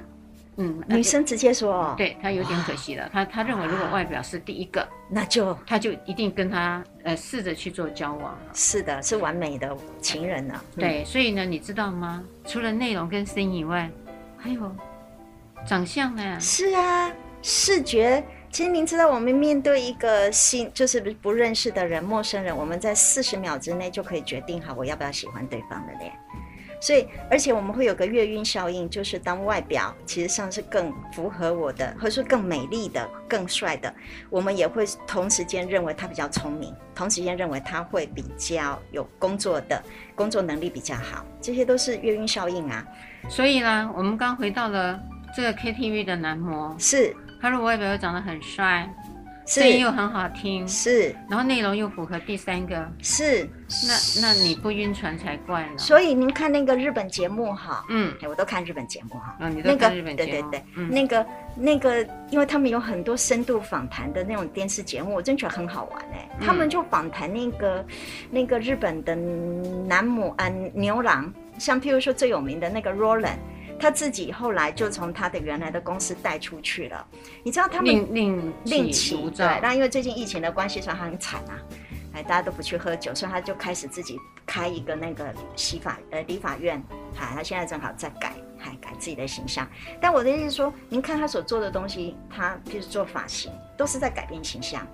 [0.63, 3.09] 嗯，女生直接说哦，对她有点可惜了。
[3.13, 8.39] 他他认为如果外表是第一个，那就他就一定跟他呃试着去做交往。
[8.55, 10.61] 是的，是完美的情人呢。
[10.77, 12.23] 对，所以呢，你知道吗？
[12.47, 13.91] 除了内容跟声音以外，
[14.39, 14.75] 还有
[15.67, 16.39] 长相呢。
[16.39, 17.11] 是啊，
[17.43, 18.23] 视觉。
[18.51, 26.13] 其实您知道，我们面对一个新就是不认识的人、陌生人，我们在四十秒之内就可以决定好我要不要喜欢对方的脸。
[26.83, 33.95] 所以，而且我们会有个月晕效应，就是当外表其实上是更符合我的，或者说更美丽的、更帅的，
[34.29, 39.81] 我们也会同时间认为他比较聪明，同时间认为他会比较有工作的
[40.17, 42.85] 工作能力比较好，这些都是月晕效应啊。
[43.29, 45.01] 所以呢，我们刚回到了
[45.37, 48.93] 这个 KTV 的男模，是他如果外表又长得很帅。
[49.45, 53.49] 声音又很好听，是，然后内容又符合第三个，是，
[54.21, 55.79] 那那你不晕船才怪呢。
[55.79, 61.27] 所以您看那个日本节目哈，嗯，我都看日本节目哈，嗯，你都看日本节目，对对对，嗯、那个
[61.57, 67.85] 那个，因为他们有很多深度访谈的那种电视节目，我真觉得很好玩哎，嗯、他们就访谈那个
[68.31, 73.39] 那个日本的男母啊牛郎，像譬如说最有名的那个 Roland。
[73.83, 77.05] 他自己后来就从他的原来的公司带出去了，
[77.43, 81.59] 你知道他们另另另起对，那因为最近疫情的关系，所以他很惨啊，
[82.15, 84.17] 哎，大家都不去喝酒，所以他就开始自己
[84.47, 86.81] 开一个那个洗法呃理发院，
[87.13, 89.67] 嗨，他现在正好在改，还改自己的形象。
[90.01, 94.87] 但我的意思是说，您看他所做的东西，他就是做发型，都是在改变形象。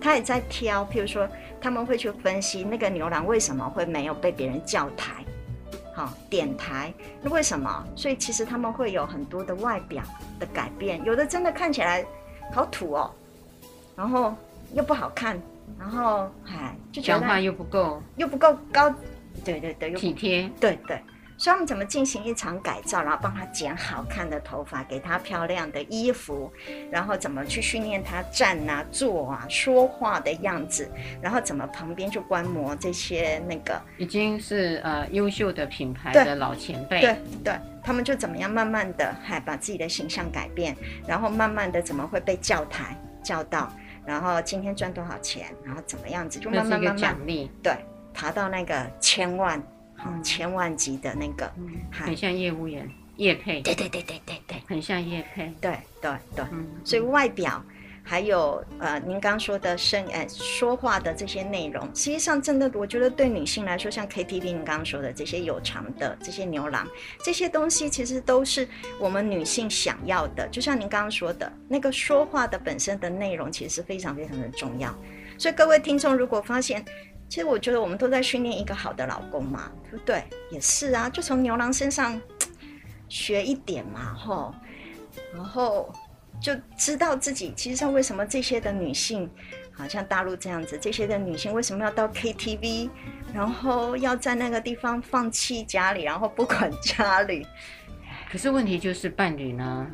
[0.00, 1.28] 他也在挑，譬如说
[1.60, 5.22] 他们会去分析那个牛郎为什么会没有被别人叫台，
[6.28, 7.84] 点台，那为什么？
[7.96, 10.02] 所以其实他们会有很多的外表
[10.38, 12.04] 的改变，有的真的看起来
[12.52, 13.10] 好土哦，
[13.96, 14.34] 然后
[14.74, 15.40] 又不好看，
[15.78, 18.94] 然后哎就讲话又不够又不够高，
[19.44, 21.00] 对对对，体贴，对对。
[21.40, 26.52] 所以我们怎么进行一场改造，然后帮他剪好看的头发，给他漂亮的衣服，
[26.90, 30.86] 然后怎么去训练他站啊、坐啊、说话的样子，
[31.22, 40.76] 然后怎么旁边去观摩这些那个已经是呃优秀的品牌的老前辈，对对，他们就怎么样慢慢的还把自己的形象改变，
[41.06, 43.72] 然后慢慢的怎么会被教台教到，
[44.04, 47.72] 然后今天赚多少钱，然后怎么样子就慢慢慢慢奖励，对，
[48.12, 49.58] 爬到那个千万。
[50.22, 57.62] 千万级的那个，嗯、很像业务员叶配，对对对对对对，很像叶配，对对对，嗯，所以外表
[58.02, 66.86] 还有呃，您刚说的声，呃，说话的这些内容，实际上真的，我觉得对女性来说，像 KTV，您刚刚说的这些有偿的这些牛郎，
[67.22, 70.48] 这些东西其实都是我们女性想要的。
[70.48, 74.94] 就像您刚刚说的那个说话的本身的内容，其实是非常非常的重要。
[75.38, 76.84] 所以各位听众，如果发现，
[77.28, 80.24] 其实我觉得我们都在训练一个好的老公嘛，对不对？
[80.50, 82.20] 也是啊，就从牛郎身上
[83.08, 84.54] 学一点嘛，吼，
[85.32, 85.92] 然后
[86.40, 89.28] 就知道自己其实上为什么这些的女性，
[89.72, 92.88] 好像大陆这样子，这些的女性为什么要到 KTV，
[93.34, 97.46] 然后要在那个地方放弃家里，然后不管家里。
[98.30, 99.86] 可是问题就是伴侣呢，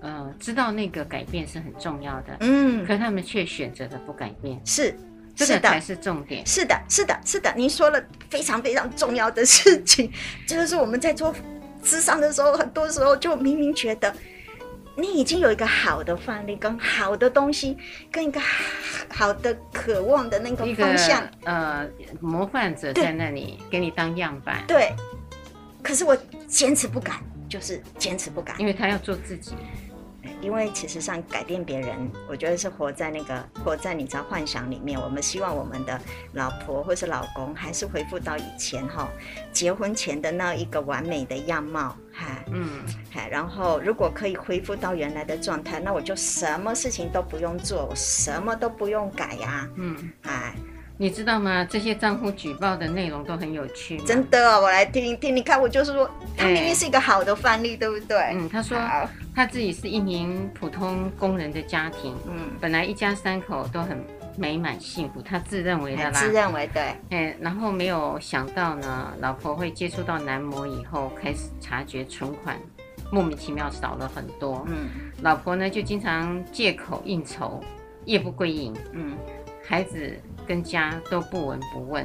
[0.00, 4.94] 呃，知道那个改变是很重要的，嗯，可他们却选择了不改变，是。
[5.32, 6.44] 这个才是重点。
[6.44, 10.12] 是的，是的，是的，您说了非常非常重要的事情，
[10.46, 11.34] 就是我们在做
[11.82, 14.14] 咨商的时候，很多时候就明明觉得
[15.00, 17.76] 你已经有一个好的范例，跟好的东西，
[18.12, 18.40] 跟一个
[19.08, 21.88] 好的渴望的那个方向，呃，
[22.20, 24.62] 模范者在那里给你当样板。
[24.68, 24.92] 对，
[25.82, 29.54] 可是我坚持不改，就是坚持不改，因为他要做自己。
[30.42, 34.98] 因为其实上改变别人，我觉得是活在那个活在你知道幻想里面。
[34.98, 36.00] 我们希望我们的
[36.32, 39.08] 老婆或是老公还是恢复到以前哈，
[39.52, 42.68] 结婚前的那一个完美的样貌，哈，嗯，
[43.12, 50.54] 哈，然后如果可以恢复到原来的状态，那我就什么事情都不用做，我什么都不用改呀，嗯，哎。
[51.02, 51.64] 你知道吗？
[51.64, 53.96] 这些账户举报的内容都很有趣。
[54.00, 55.34] 真的，哦，我来听听。
[55.34, 58.18] 你看，我就是说，他明明是一个好的范例，欸、对不对？
[58.34, 58.76] 嗯，他说
[59.34, 64.04] 他自己是一名普通工人的家庭，嗯，本来一家三口都很
[64.40, 66.10] 美满幸福，他自认为的啦。
[66.12, 66.82] 自认为对。
[66.82, 72.58] 哎、欸，然后没有想到呢，老婆会接触到男模以后，开始察觉存款
[73.12, 74.64] 莫名其妙少了很多。
[74.68, 74.88] 嗯，
[75.22, 77.62] 老婆呢就经常借口应酬，
[78.06, 78.74] 夜不归营。
[78.94, 79.16] 嗯，
[79.62, 80.18] 孩子。
[80.48, 82.04] 跟家都不闻不问，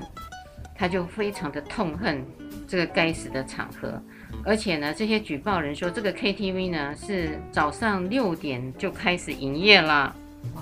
[0.78, 2.24] 他就非常的痛恨
[2.68, 4.00] 这个该死的场合，
[4.44, 10.16] 而且呢，这些举报人说这个 KTV 呢是早上六点就开始营业了，
[10.54, 10.62] 哇，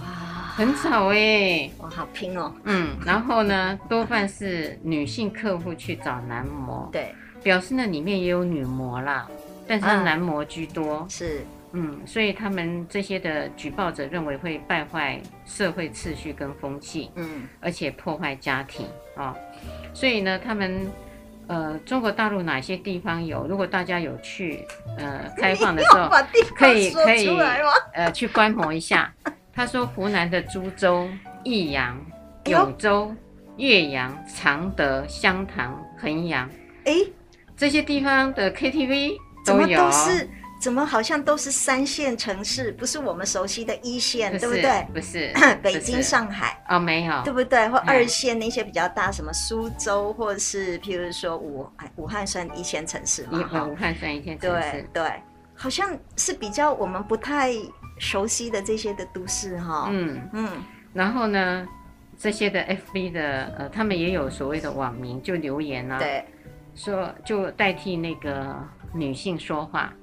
[0.56, 9.28] 很少哎、欸，哇，好拼哦，嗯，然后呢，多半是女性客户去找男模，对，表示那里面也有女模啦，
[9.68, 11.44] 但是男模居多，啊、是。
[11.76, 18.86] 嗯，所以他们这些的举报者认为会败坏社会秩序跟风气，嗯，而且破坏家庭
[19.16, 19.36] 啊、哦，
[19.92, 20.86] 所以呢，他们
[21.48, 23.48] 呃，中国大陆哪些地方有？
[23.48, 24.64] 如果大家有去
[25.00, 26.10] 呃开放的时候，
[26.56, 27.28] 可以可以
[27.94, 29.12] 呃去观摩一下。
[29.56, 31.08] 他说，湖南的株洲、
[31.44, 32.04] 益阳、
[32.46, 33.14] 永州、
[33.58, 36.50] 岳阳、常德、湘潭、衡阳，
[36.86, 36.94] 哎，
[37.56, 39.12] 这些地方的 KTV
[39.46, 39.90] 都有。
[40.60, 44.88] 怎么好像都是三线城市，不是我们熟悉的一线，不对不对？
[44.94, 45.30] 不是，
[45.62, 47.68] 北京、上海哦，没有，对不对？
[47.68, 53.40] 或二线那些比较大，什么苏州，或者是譬如说武武汉算一线城市嘛？
[53.70, 55.12] 武汉算一线城市，对对，
[55.54, 57.52] 好像是比较我们不太
[57.98, 59.90] 熟悉的这些的都市哈。
[59.92, 60.50] 嗯嗯，
[60.94, 61.68] 然后呢，
[62.18, 66.26] 这些的 FB 的呃，他们也有所谓的网民就留言啊，对，
[66.76, 68.56] 说就代替那个
[68.94, 69.94] 女性说话。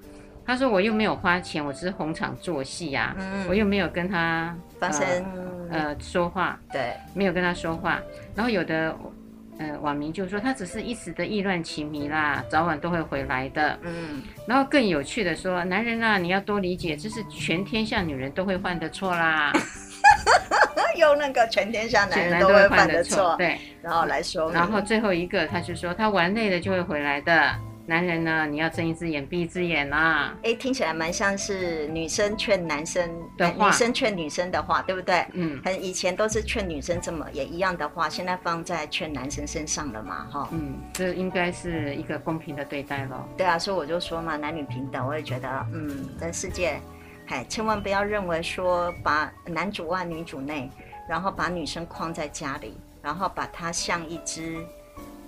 [0.47, 3.21] 他说：“我又没有花钱，我只是逢场作戏呀、啊。
[3.21, 5.07] 嗯、我又没有跟他发生
[5.71, 8.01] 呃，呃说话，对，没有跟他说话。
[8.35, 8.97] 然后有的
[9.61, 13.79] 呃网民就说他只是一时的意乱情迷啦，早晚都会回来的。
[13.83, 19.53] 嗯，然后更有趣的说，男人啊，你要多理解，这是全天下女人都会犯的错啦。
[20.97, 27.55] 用那个全天下男人都会犯的错，对，然后来说，然后最后一个他就说他玩累了就会回来的。”
[27.91, 30.33] 男人呢，你要睁一只眼闭一只眼啊！
[30.45, 35.27] 哎，听起来蛮像是女生劝男生的话，女生劝女生的话，对不对？
[35.33, 40.49] 嗯，很以前都是劝女生这么也一样的话，现在放在劝男生身上了嘛，哈。
[40.53, 43.29] 嗯，这应该是一个公平的对待咯。
[43.37, 46.81] 对啊，所以我就说嘛，男女平等，我也觉得，嗯，这世界，
[47.27, 50.71] 哎，千万不要认为说把男主外女主内，
[51.09, 54.65] 然后把女生框在家里，然后把她像一只。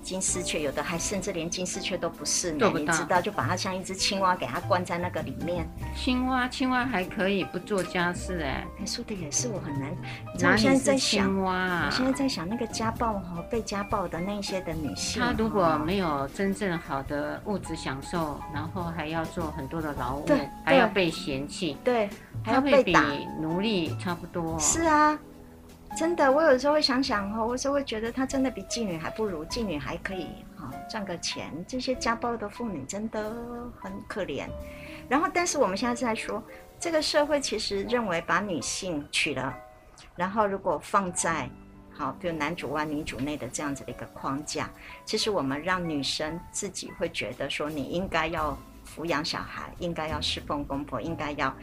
[0.03, 5.67] 金丝雀有的还甚至连金丝雀都不是呢，你知道，就把它像一只青蛙给它关在那个里面。
[5.97, 8.67] 青蛙，青蛙还可以不做家事哎。
[8.79, 9.91] 你说的也是，我很难。
[10.35, 20.27] 我现在在想，青蛙，我现在在想那个家暴哈，被家暴的那些的女性，她如果没有真正好的物质享受，然后还要做很多的劳务，
[20.65, 22.11] 还要被嫌弃，对，
[22.45, 24.59] 还要被打，比奴隶差不多。
[24.59, 25.19] 是啊。
[25.97, 30.27] 真的，我有时候会想想哦，我有时候会觉得她真的比妓女还不如，妓女还可以
[30.57, 31.53] 啊赚个钱。
[31.69, 33.33] 这些家暴的妇女真的
[33.81, 34.49] 很可怜。
[35.09, 36.43] 然后，但是我们现在在说，
[36.81, 39.55] 这个社会其实认为把女性娶了，
[40.17, 41.49] 然后如果放在
[41.91, 44.71] 好，比如男主外女主内的这样子的一个框架，
[45.05, 48.59] 其实我们让女生自己会觉得说，你应该要
[48.95, 51.55] 抚养小孩，应该要侍奉公婆，应该要。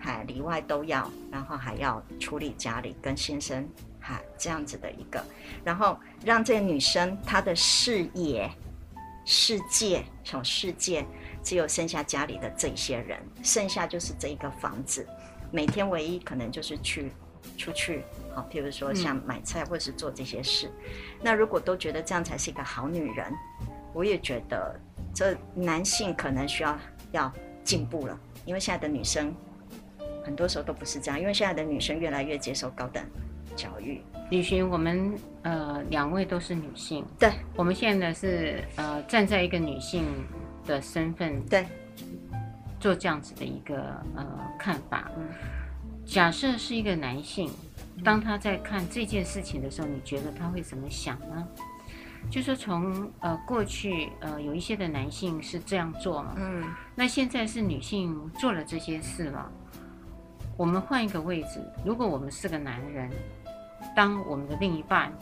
[0.00, 3.68] 还里外都要，然后还要处理家里跟先生，
[4.00, 5.20] 哈，这样子的一个，
[5.64, 8.48] 然后让这个女生她的视野、
[9.24, 11.04] 世界、小世界，
[11.42, 15.04] 只有剩下家里的这些人，剩下就是这一个房子，
[15.50, 17.10] 每天唯一可能就是去
[17.56, 20.68] 出去，好，譬如说像买菜或是做这些事。
[20.68, 20.92] 嗯。
[21.22, 23.34] 那如果都觉得这样才是一个好女人，
[23.92, 24.78] 我也觉得
[25.14, 26.78] 这男性可能需要
[27.12, 27.32] 要
[27.64, 29.34] 进步了，因为现在的女生。
[30.24, 33.02] 很多时候都不是这样，因为现在的女生越来越接受高等
[33.56, 34.02] 教育。
[34.28, 40.04] 李寻，我们呃两位都是女性，对，我们现在呢是呃站在一个女性
[40.66, 41.64] 的身份，对，
[42.78, 43.76] 做这样子的一个
[44.14, 44.26] 呃
[44.58, 45.10] 看法。
[45.16, 45.26] 嗯，
[46.04, 47.50] 假设是一个男性，
[48.04, 51.48] 当他在看这件事情的时候，你觉得他会怎么想呢？
[52.30, 56.64] 就说从呃过去呃有一些的男性是这样做嘛，嗯，
[56.94, 59.50] 那现在是女性做了这些事了。
[60.56, 63.10] 我们换一个位置，如果我们是个男人，
[63.94, 65.12] 当我们的另一半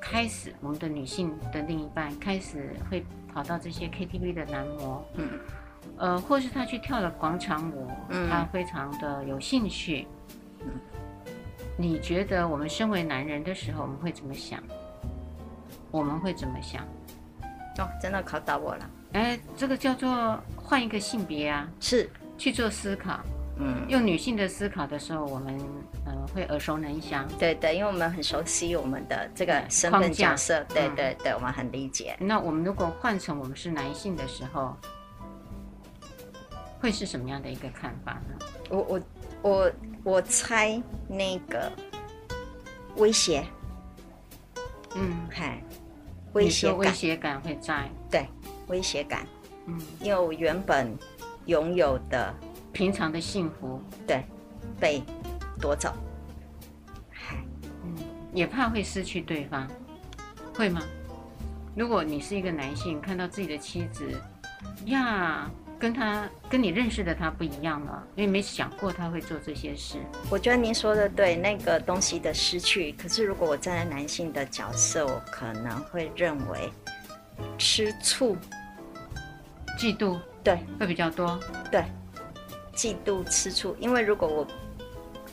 [0.00, 5.28] 开始，我们的女性的另一半开始会跑到这些 KTV 的男模，嗯，
[5.96, 10.06] 呃，或是他去跳了广场舞，嗯，他非常的有兴趣，
[10.60, 10.70] 嗯，
[11.76, 14.62] 你觉得我们身为男人的时候，我们会怎么想？
[15.96, 16.84] 我们会怎么想？
[17.78, 18.90] 哦，真的考倒我了。
[19.12, 23.20] 哎，这个叫做换一个性别啊，是去做思考。
[23.58, 25.58] 嗯，用女性的思考的时候，我们
[26.04, 27.26] 呃会耳熟能详。
[27.38, 30.62] 对对，因为我们很熟悉我们的这个身份角色。
[30.68, 32.14] 对对对，我们很理解。
[32.20, 34.76] 那我们如果换成我们是男性的时候，
[36.78, 38.46] 会是什么样的一个看法呢？
[38.68, 39.00] 我我
[39.42, 39.72] 我
[40.04, 40.78] 我猜
[41.08, 41.72] 那个
[42.96, 43.42] 威胁。
[44.94, 45.62] 嗯，嗨，
[46.36, 47.90] 威胁威胁感会在。
[48.10, 48.26] 对，
[48.68, 49.26] 威胁感。
[49.66, 50.96] 嗯，因为我原本
[51.46, 52.34] 拥有的。
[52.72, 54.22] 平常的幸福，对，
[54.78, 55.02] 被
[55.58, 55.94] 夺走，
[57.82, 57.96] 嗯，
[58.34, 59.66] 也怕会失去对方，
[60.54, 60.82] 会吗？
[61.74, 64.20] 如果你是一个男性，看到自己的妻子
[64.84, 69.98] 呀，跟他跟你认识的他不一样了，因为没想过他会做这些事。
[70.30, 72.92] 我觉得您说的对，那个东西的失去。
[72.92, 76.70] 可是如果我站在男性的角色，我可能会认为
[77.58, 78.36] 吃醋、
[79.78, 81.38] 嫉妒，对，会比较多，
[81.70, 81.84] 对。
[82.74, 84.46] 嫉妒、吃醋，因为如果我，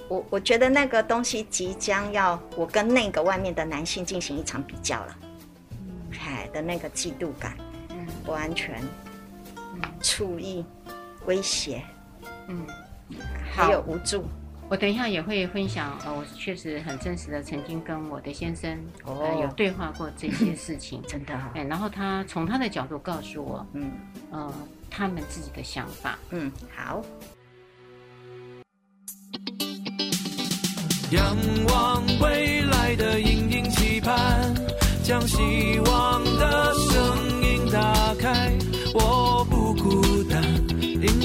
[0.07, 5.17] 我我觉得那个东西即将要我跟那个外面的男性进行一场比较了，
[6.09, 7.57] 嗨、嗯、的那个嫉妒感，
[7.89, 9.02] 嗯，不安全，嗯，
[10.01, 10.63] 醋意、
[11.25, 11.83] 威胁，
[12.47, 12.65] 嗯，
[13.53, 14.25] 还有无助。
[14.69, 23.91] 我等一下也会分享，呃，我确实很真实的曾经跟我的先生哦、呃、有对话过这些事情， 真的、哦，哎，然后他从他的角度告诉我，嗯，
[24.31, 24.51] 呃，
[24.89, 27.03] 他们自己的想法，嗯，好。
[31.11, 34.51] 仰望未来的隐隐期盼，
[35.03, 38.57] 将希望的声音打开。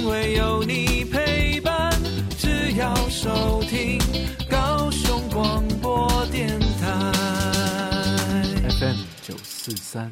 [0.08, 1.92] 我不孤单，因为有你陪伴。
[2.38, 3.98] 只要收听
[4.50, 7.12] 高雄广播电台
[8.80, 10.10] FM 九四三。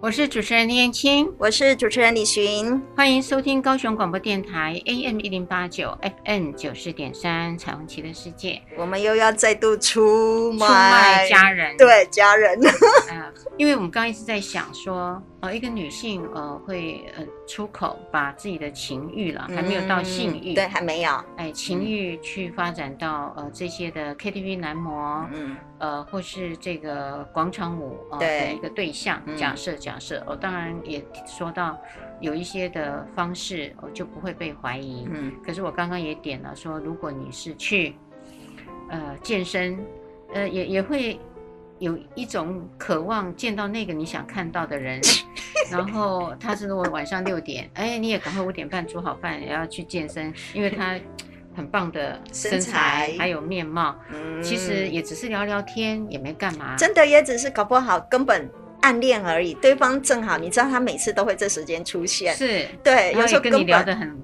[0.00, 8.62] 我是主持人林燕青，我是主持人李寻，欢迎收听高雄广播电台 AM 一零八九 FM 九四点三彩虹旗的世界。
[8.76, 12.60] 我们又要再度出卖，出卖家人，对家人。
[13.10, 31.78] 呃，因为我们刚刚一直在想说，呃，一个女性呃会呃出口把自己的情欲了，还没有到性欲，嗯、对，还没有，哎，情欲去发展到呃这些的 KTV 男模，嗯，呃，或是这个广场舞呃的一个对象，假设假设，我、哦、当然也说到
[32.20, 35.06] 有一些的方式，我、哦、就不会被怀疑。
[35.08, 37.94] 嗯，可是我刚刚也点了说，如果你是去
[38.90, 39.78] 呃健身，
[40.34, 41.20] 呃也也会
[41.78, 45.00] 有一种渴望见到那个你想看到的人，
[45.70, 50.98] 然后他是如果晚上六点，哎，你也赶快五点半煮好饭也要去健身，因为他
[51.54, 58.48] 很棒的身材，还有面貌，嗯，其实也只是聊聊天，也没干嘛，真的也只是搞不好根本。
[58.80, 64.16] 暗恋而已，对方正好，你知道他每次都会这时间出现，是对，有时候跟你聊得很。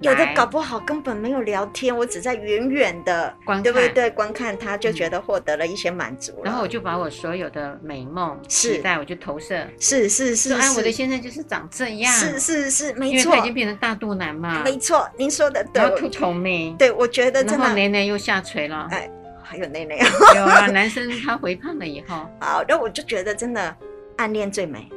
[0.00, 4.10] 有的搞不好根本没有聊天，我只在远远的观看，对不对？
[4.10, 19.10] 观看他就觉得获得了一些满足，然后我就把我所有的美梦期待我就投射，是是是，哎，我的先生就是长这样，是是是，没错，因为他已经变成大肚腩嘛，没错，您说的对，秃头妹，对，我觉得真的，然后奶奶又下垂了，哎，
[19.42, 19.96] 还有奶奶，
[20.34, 23.76] 有啊，男生他肥胖了以后， 好，那我就觉得真的
[24.16, 24.88] 暗恋最美。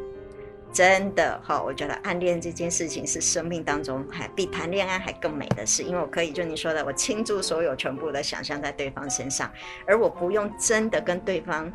[0.73, 9.51] 真的哈，我觉得暗恋这件事情是生命当中还比谈恋爱还更美的事，因为我可以就你说的，我倾注所有全部的想象在对方身上，
[9.85, 11.71] 而我不用真的跟对方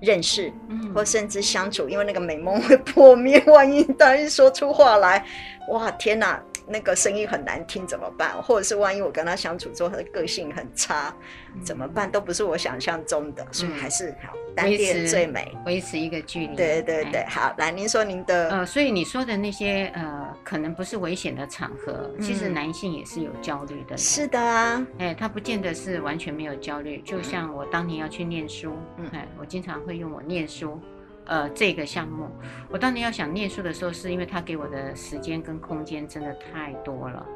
[0.00, 0.52] 认识，
[0.94, 5.24] 或甚至相处，因为那个美梦会破灭，万一他一说出话来，
[5.68, 6.42] 哇天哪！
[6.66, 8.42] 那个声音很难听怎么办？
[8.42, 11.14] 或者是万一我跟他相处之后，他的个性很差，
[11.62, 12.10] 怎么办？
[12.10, 16.56] 都不是我想象中的，所以还是好单恋最美，维持一个距离。
[16.56, 23.94] 对对对，好，来，您说您的呃，所以你说的那些呃，可能不是危险的场合，其实男性也是有焦虑的。
[23.94, 27.02] 是的啊，哎，他不见得是完全没有焦虑。
[27.02, 28.74] 就像我当年要去念书，
[29.12, 30.80] 哎，我经常会用我念书。
[31.26, 32.30] 呃，这个项目，
[32.68, 37.26] 我当年要想念书的时候，是因为他给我的时间跟空间真的太多了，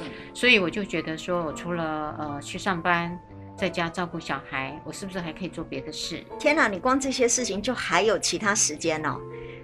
[0.00, 3.18] 嗯，所以我就觉得说，我除了呃去上班，
[3.56, 6.22] 在家照顾小孩，我是不是还可以做别的事？
[6.38, 9.16] 天哪，你光这些事情就还有其他时间哦？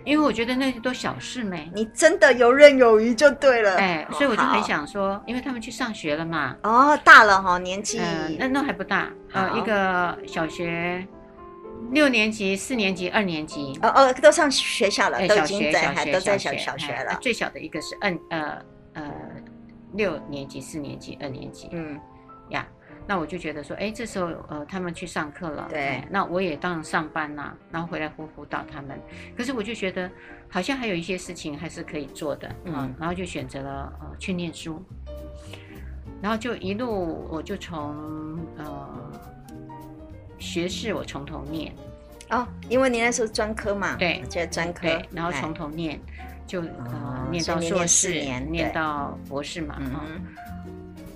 [0.05, 3.77] 因为我觉得那些都小事没，你真的游刃有余就对了。
[3.77, 6.57] 哎，所以我就很想说，因为他们去上学了嘛。
[6.63, 11.07] 哦，大了哈，年纪，呃，那那还不大，呃，一个小学。
[11.91, 17.19] 六年级、四年级、二年级，哦哦，都上学校了，欸、都已经在，小学都在小小学了。
[17.21, 18.63] 最小的一个是二呃
[18.93, 19.13] 呃
[19.95, 21.99] 六年级、四年级、二年级，嗯
[22.51, 22.69] 呀，
[23.07, 29.01] 那我就觉得说，哎、欸，这时候呃他们去上课了，对、欸，那我也当然上班呐，然后回来辅辅导他们。
[29.37, 30.11] 可是我就觉得
[30.51, 34.85] 好像还有一些事情还是可以做的，嗯，嗯然后就选择了呃去念书，
[36.21, 39.11] 然后就一路我就从呃。
[40.39, 41.73] 学士我从头念，
[42.31, 46.01] 哦，因为你那时候专科嘛，对，就专科，对，然后从头念，
[46.47, 50.23] 就呃念到硕士，念，念到博士嘛，嗯。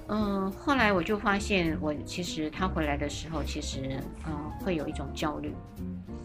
[0.09, 5.55] 嗯，后来我就发现，我其实他回来的时候，其实呃会有一种焦虑，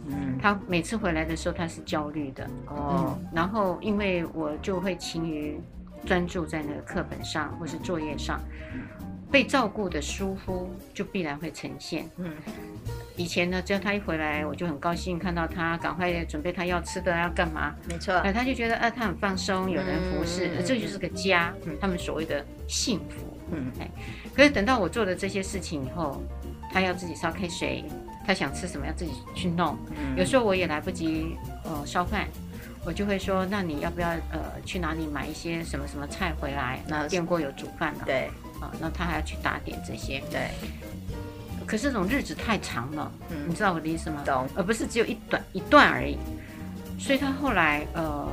[0.07, 5.57] 嗯，他每次回来的时候他是焦虑的，哦，然后因为我就会勤于
[6.05, 8.41] 专注在那个课本上或是作业上。
[9.29, 12.09] 被照顾的疏忽就必然会呈现。
[12.15, 12.31] 嗯，
[13.17, 17.75] 以前呢，只要他一回来，我就很高兴看到他，赶快准备他要吃的，要干嘛？
[17.89, 18.13] 没错。
[18.19, 21.51] 哎，他就觉得，呃，他很放松，有人服侍，这就是个家。
[21.65, 23.37] 嗯，他们所谓的幸福。
[23.51, 23.89] 嗯，哎，
[24.35, 26.21] 可是等到我做了这些事情以后，
[26.71, 27.83] 他要自己烧开水，
[28.25, 29.75] 他想吃什么要自己去弄。
[29.89, 32.27] 嗯，有时候我也来不及呃烧饭，
[32.85, 36.79] 我就会说，那你要不要呃去哪里买一些什么什么菜回来？
[36.87, 38.03] 那电锅有煮饭了。
[38.05, 38.29] 对。
[38.59, 40.49] 啊，那他还要去打点这些，对。
[41.67, 44.23] 可是这种日子太长了，嗯，你知道我的意思吗？
[44.25, 44.47] 懂。
[44.55, 46.17] 而不是只有一短一段而已。
[46.97, 48.27] 所以他后来，呃，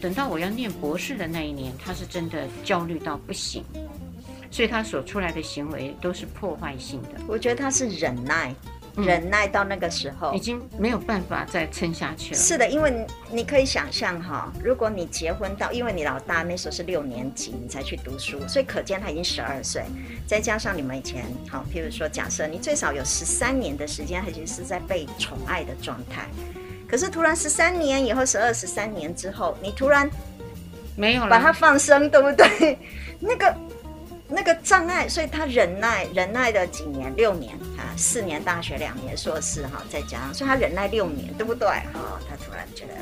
[0.00, 3.64] 等到我要念博士的那一年，他是真的焦虑到不行，
[4.50, 7.08] 所以他所出来的行为都是破坏性的。
[7.26, 8.54] 我觉得他是忍耐。
[8.96, 12.40] 忍耐到那个时候，已经没有办法再撑下去了。
[12.40, 19.84] 是的，因为你可以想象哈，如果你结婚到，因为你老大那时候是六年级，你才去读书，所以可见他已经十二岁，
[20.26, 26.26] 再加上你们以前好，譬如说假设你最少有十三年的时间，他其实是在被宠爱的状态。
[26.88, 30.08] 可是突然十三年以后，十二十三年之后，你突然
[30.96, 32.78] 没有了，把他放生，对不对？
[33.18, 33.54] 那个。
[34.28, 41.68] 那个障碍，所以他忍耐，忍耐了几年，六年啊，四年大学，两年硕士哈，再加上，所以他忍耐六年，对不对？
[41.68, 42.94] 哈，他突然觉得，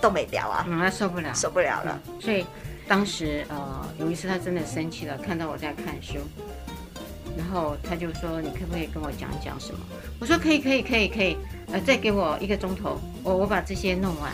[0.00, 2.00] 都没掉啊，嗯，他受不了，受不了了。
[2.08, 2.46] 嗯、所以
[2.86, 6.18] 当时呃有一次他真的生气了，看到我在看书，
[7.36, 9.80] 然后他就说：“你可不可以跟我讲讲什么？”
[10.20, 11.36] 我说：“可以，可以，可以，可以。”
[11.72, 14.32] 呃，再给我一个钟头，我我把这些弄完。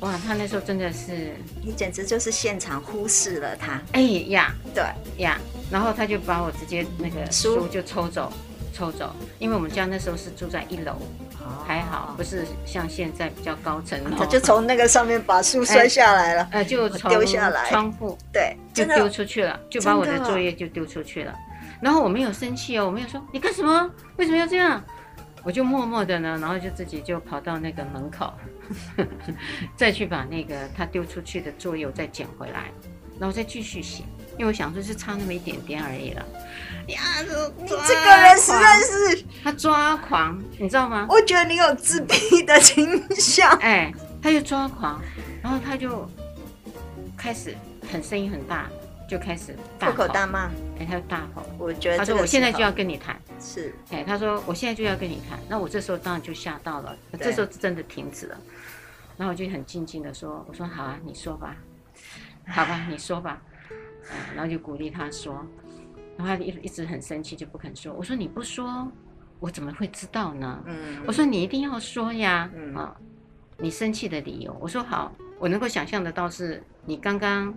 [0.00, 3.80] 哇，他那时候真的是，你简直就是现场忽视了他。
[3.92, 4.82] 哎呀，对
[5.18, 5.38] 呀，
[5.70, 8.32] 然后他就把我直接那个书就抽走，
[8.72, 9.14] 抽走。
[9.38, 10.92] 因为我们家那时候是住在一楼，
[11.38, 13.98] 哦、还好不是像现在比较高层。
[14.18, 21.34] 他就从那个上面把书摔下来了，呃，就丢下来，窗户对，就丢出去了，就把我的作业就丢出去了。
[21.82, 24.82] 然后我没有生气哦，我没有说你干什么，为什么要这样？
[25.42, 28.30] 我就默默的呢，然后就自己就跑到那个门口，
[29.76, 32.70] 再去把那个他丢出去的作业我再捡回来，
[33.18, 34.04] 然后再继续写，
[34.38, 36.24] 因为我想说是差那么一点点而已了。
[36.88, 37.00] 呀，
[37.58, 41.06] 你这个人实在是他抓狂，你知道吗？
[41.08, 43.50] 我觉得你有自闭的倾向。
[43.58, 43.92] 哎，
[44.22, 45.00] 他就抓狂，
[45.42, 46.08] 然后他就
[47.16, 47.54] 开始
[47.92, 48.68] 很声音很大。
[49.10, 50.48] 就开始大破口大骂，
[50.78, 58.38] 哎，他就大吼，我觉得他说我现在就要跟你谈，是，哎，他说我现在就要跟你谈，那我这时候当然就吓到了，这时候真的停止了，
[59.16, 61.56] 然后我就很静静的说，我说好啊，你说吧，
[62.46, 63.42] 好吧， 你说吧，
[64.36, 65.44] 然后就鼓励他说，
[66.16, 68.86] 然后他一一直很生气就不肯说，我说你不说，
[69.40, 70.62] 我怎么会知道呢？
[70.66, 72.96] 嗯，我说你一定要说呀，啊，
[73.58, 77.52] 你生气的理由，我说好，我能够想象得到是你刚刚。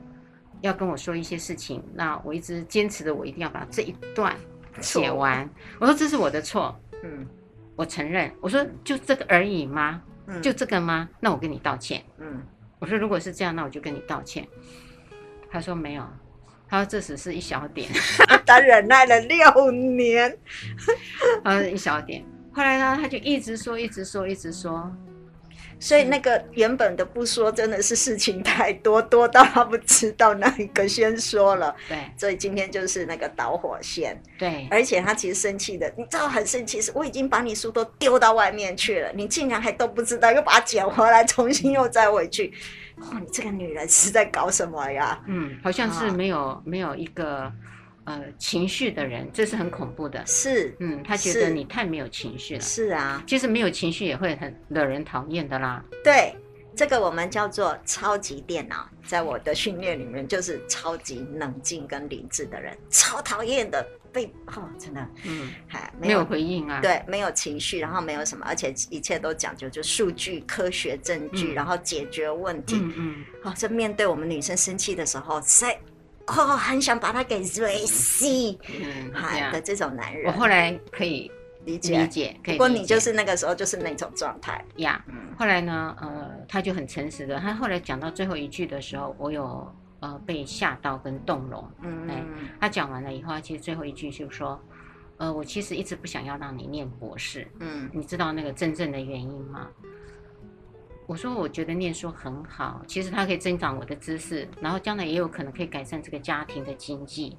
[0.64, 4.34] 要跟我说一些事情，那我一直坚持的，我一定要把这一段
[4.80, 5.48] 写完。
[5.78, 7.28] 我说这是我的错，嗯，
[7.76, 8.32] 我承认。
[8.40, 10.02] 我说就这个而已吗？
[10.28, 11.10] 嗯，就这个吗？
[11.20, 12.02] 那我跟你道歉。
[12.18, 12.42] 嗯，
[12.80, 14.48] 我说如果是这样，那我就跟你道歉。
[15.52, 16.08] 他说没有，
[16.70, 17.92] 他说这只是一小点。
[18.48, 20.38] 他忍耐了六年，
[21.44, 22.24] 他说一小点。
[22.54, 24.90] 后来呢，他就一直说，一直说，一直说。
[25.84, 31.76] 所以那个原本的不说，真的是事情太多， 多到他不知道哪一个先说了。
[31.90, 34.18] 对，所以今天就是那个导火线。
[34.40, 42.54] 对，而且他其实生气的，你知道很生气是，我已经把你书都丢到外面去了，你竟然还都不知道，又把它捡回来，重新又再回去。
[43.00, 45.20] 哇，你这个女人是在搞什么呀？
[45.28, 47.52] 嗯，好像是没有、啊、没有一个。
[48.06, 50.22] 呃，情绪的人，这是很恐怖的。
[50.26, 52.62] 是，嗯，他觉得你太没有情绪了。
[52.62, 55.82] 是啊，其实没有情绪也会很惹人讨厌的啦。
[56.04, 56.36] 对，
[56.76, 63.82] 这个我们叫做超级电脑，在我的训练里面就是超级冷静跟理智的人，超讨厌的
[64.12, 66.82] 被哦，真的，嗯，还没有回应啊。
[66.82, 72.76] 对，没有情绪，然后没有什么，而且一切都讲究就数据、科学证据，嗯、然后解决问题。
[72.82, 73.26] 嗯嗯。
[73.46, 75.80] 哦，这面对我们女生生气的时候，在。
[76.28, 81.30] 哦，很想把他给瑞西，嗯，好的这种男人，我后来可以
[81.66, 82.58] 理解理解，可以理解。
[82.58, 85.04] 不过你就是那个时候就是那种状态呀。
[85.08, 89.70] 嗯，后来呢，呃，他就很诚实的，他后来讲到最后一句的时候，我有
[90.00, 91.70] 呃被吓到跟动容。
[91.82, 92.24] 嗯，哎，
[92.60, 94.58] 他讲完了以后，其实最后一句就说，
[95.18, 97.46] 呃，我其实一直不想要让你念博士。
[97.60, 99.68] 嗯，你知道那个真正的原因吗？
[101.06, 107.38] 我说，我觉得念书很好，其实它可以增长我的知识，然后将来也有可能可以改善这个家庭的经济，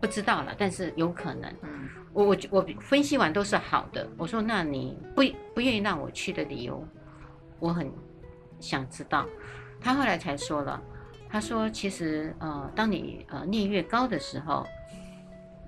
[0.00, 1.52] 不知道了，但是有可能。
[1.62, 4.08] 嗯，我我我分析完都是好的。
[4.16, 5.22] 我说，那你不
[5.54, 6.82] 不愿意让我去的理由，
[7.60, 7.92] 我很
[8.58, 9.26] 想知道。
[9.80, 10.82] 他后来才说了，
[11.28, 14.66] 他说，其实呃，当你呃念越高的时候，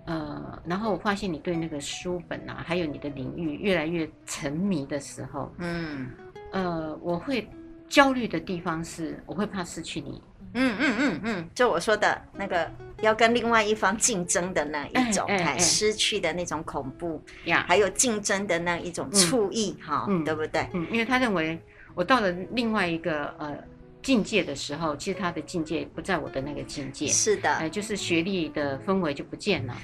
[0.06, 6.08] 呃，然后我发现你对那个书本啊，还有你的领域越来越沉迷的时候，嗯。
[6.52, 7.48] 呃，我会
[7.88, 10.22] 焦虑的地方是，我会怕失去你。
[10.52, 12.68] 嗯嗯嗯嗯，就我说的那个
[13.02, 20.68] 要跟另外一方竞争的那一种，哎，哎哎失去的那种恐怖呀，还有竞争的那一种醋意，哈、嗯，对不对？
[20.72, 21.56] 嗯，因为他认为
[21.94, 23.56] 我到了另外一个呃
[24.02, 27.06] 境界的时候，其实他的境界不在我的那个境界。
[27.06, 29.76] 是的，呃，就是学历的氛围就不见了，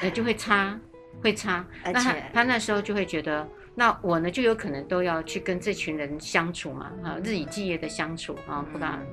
[0.00, 0.80] 呃，就会差，
[1.22, 1.62] 会差。
[1.84, 3.46] 而且那他，他那时候就会觉得。
[3.74, 9.04] 那我呢，就有可能都要去跟这群人相处嘛，啊，日以继夜的相处啊，不敢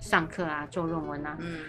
[0.00, 1.36] 上课啊，做论文啊。
[1.40, 1.60] 嗯。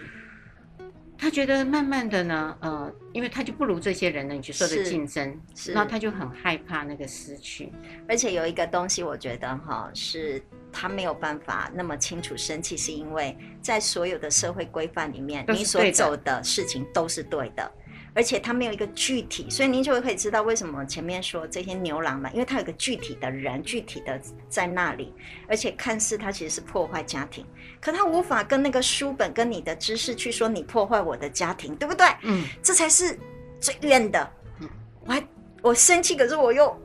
[1.22, 7.70] 他觉得慢慢的呢，呃，因为他就不如这些人呢，你就说的竞争，是，然后他就很害怕那个失去。
[8.08, 17.70] 而且有一个东西，我觉得哈，是他没有办法那么清楚生气，是因为在所有的社会规范里面，你所走的事情都是对的。
[18.12, 25.14] 而且他没有一个具体，所以您就会可以知道为什么前面说这些牛郎们，因为他有个具体的人，具体的在那里，
[25.48, 27.46] 而且看似他其实是破坏家庭，
[27.80, 32.06] 可他无法跟那个书本跟你的知识去说你破坏我的家庭，对不对？
[32.22, 33.18] 嗯，这才是
[33.60, 34.30] 最怨的。
[34.60, 34.68] 嗯，
[35.06, 35.22] 我还
[35.62, 36.76] 我生气，可是我又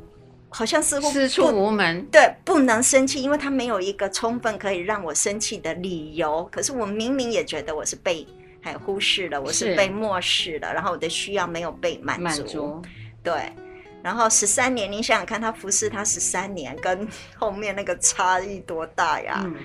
[0.50, 6.48] 好像似乎师出无门，对，不能生气，因为他没有一个充分可以让我生气的理由。
[6.52, 8.26] 可是我明明也觉得我是被
[8.66, 12.24] 还忽视了，我是被漠视了，然后我的需要没有被满足。
[12.24, 12.82] 满足。
[13.22, 13.54] 对，
[14.02, 17.08] 然后十三年，你想想看，他服侍他十三年，跟
[17.38, 19.44] 后面那个差异多大呀？
[19.46, 19.56] 嗯。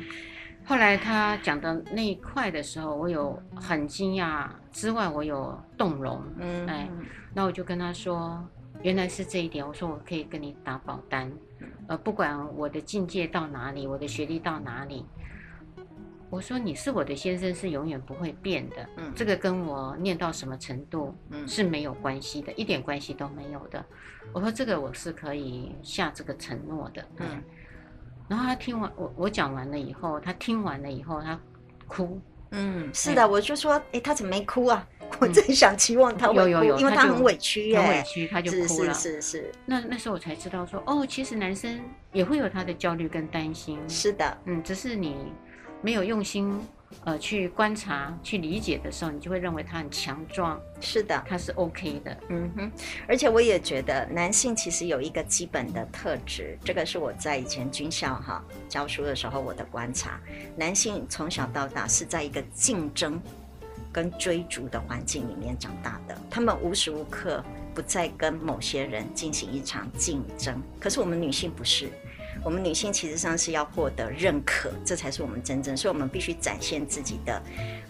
[0.66, 6.22] 后来他讲的那一块的时候，我有很惊讶，之外我有动容。
[6.38, 6.86] 嗯，哎，
[7.32, 8.38] 那我就跟他说。
[8.82, 11.30] 原来是这一点，我说我可以跟你打保单，
[11.86, 15.04] 呃，不管我的境界到哪里，我的学历到哪里，
[16.30, 23.84] 我说你是我的先生是永远不会变的，嗯，这个跟我念到什么程度，嗯，是没有关系的，一点关系都没有的。
[24.32, 27.42] 我说这个我是可以下这个承诺的，嗯。
[28.28, 31.36] 然后他听完我我讲完了以后，他听完了以后他
[31.88, 32.20] 哭，
[32.52, 34.86] 嗯，是的，我就说，哎，他怎么没哭啊？
[35.18, 38.94] 我真想期望他会哭，有有有，因为他很委屈，很委屈，他就哭了。
[38.94, 39.52] 是是是是。
[39.66, 41.80] 那那时候我才知道说，哦，其实男生
[42.12, 43.80] 也会有他的焦虑跟担心。
[43.88, 45.32] 是的，嗯，只是你
[45.82, 46.60] 没有用心
[47.04, 50.60] 呃去观察、去理解的时候，你就会认为他很强壮。
[50.80, 52.16] 是的，他是 OK 的。
[52.28, 52.72] 嗯哼。
[53.08, 60.20] 而且我也觉得男性其实有一个基本的特质，这个是我在以前军校哈教书的时候我的观察，
[60.56, 63.20] 男性从小到大是在一个竞争。
[63.92, 70.62] 跟追逐的环境里面长大的，他们无时无刻不在跟某些人进行一场竞争。
[70.78, 71.90] 可是我们女性不是，
[72.42, 77.42] 我们女性其实上是要获得认可，这才是我们真正，所以我们必须展现自己的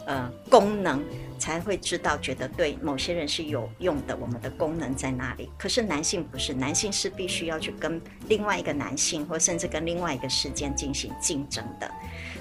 [0.06, 1.02] 呃功能。
[1.40, 4.16] 才会知道，觉得对某些人是有用的。
[4.16, 5.50] 我们的功能在哪里？
[5.58, 11.90] 可是男性不是，男性是必须要去跟另外一个男性，或甚至跟另外一个事件进行竞争的。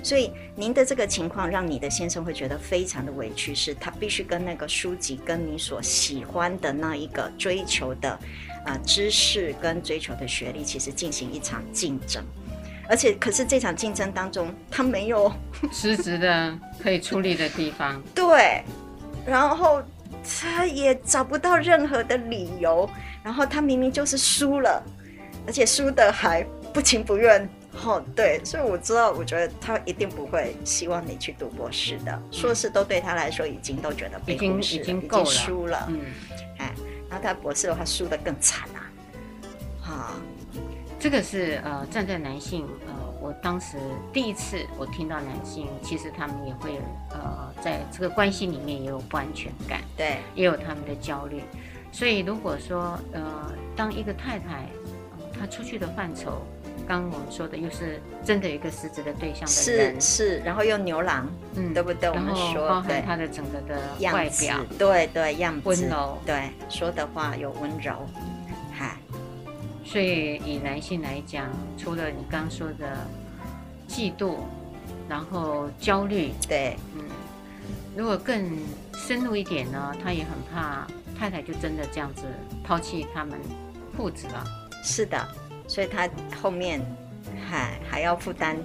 [0.04, 8.12] 所以您的这个情况，让你的先生会觉得非常的委屈，是他必须跟那个书籍，跟你所喜欢的那一个追求的
[8.66, 12.24] 啊、呃、知识跟追求的学历，其实进行一场竞争。
[12.88, 15.32] 而且，可是这场竞争当中，他没有
[15.72, 18.02] 实质的可以出力的地方。
[18.16, 18.64] 对。
[19.30, 19.82] 然后
[20.44, 22.90] 他也找不到任何的理由，
[23.24, 24.84] 然后他明明就是输了，
[25.46, 27.48] 而且输的还不情不愿。
[27.86, 35.86] 哦，对，所以我知道，我觉得他一定不会希望你去读博士的，硕士都对他来说已经都觉得已经已经够了，已经输了。
[35.90, 36.02] 嗯，
[36.58, 36.74] 哎，
[37.08, 38.90] 然后他博士的话输的更惨啊！
[39.86, 40.20] 啊，
[41.00, 42.89] 这个是呃站在男性呃。
[43.30, 43.78] 我当时
[44.12, 51.44] 第一次我听到男性，其实他们也会呃，在这个关系里面也有不安全感，对，也有他们的焦虑。
[51.92, 54.66] 所以如果说呃，当一个太太，
[55.20, 56.42] 呃、她出去的范畴，
[56.88, 62.10] 刚刚我们说的又是真的有一个实质的对象的人，是是，然后又牛郎，嗯，对不对？
[62.10, 63.80] 我们说包含他的整个的
[64.12, 67.94] 外表，对对，样子温柔，对，说的话有温柔。
[68.72, 68.98] 嗨
[69.84, 72.96] 所以以男性来讲，除了你刚刚说的
[73.90, 74.38] 嫉妒，
[75.10, 77.04] 然后焦虑，对，嗯，
[77.98, 78.58] 如果更
[78.94, 80.88] 深入一点呢，他也很怕
[81.18, 82.24] 太太就真的这样子
[82.64, 83.38] 抛弃他们
[83.98, 84.46] 父子了。
[84.84, 85.28] 是的，
[85.68, 86.08] 所以他
[86.42, 86.80] 后面
[87.50, 88.56] 还还要负担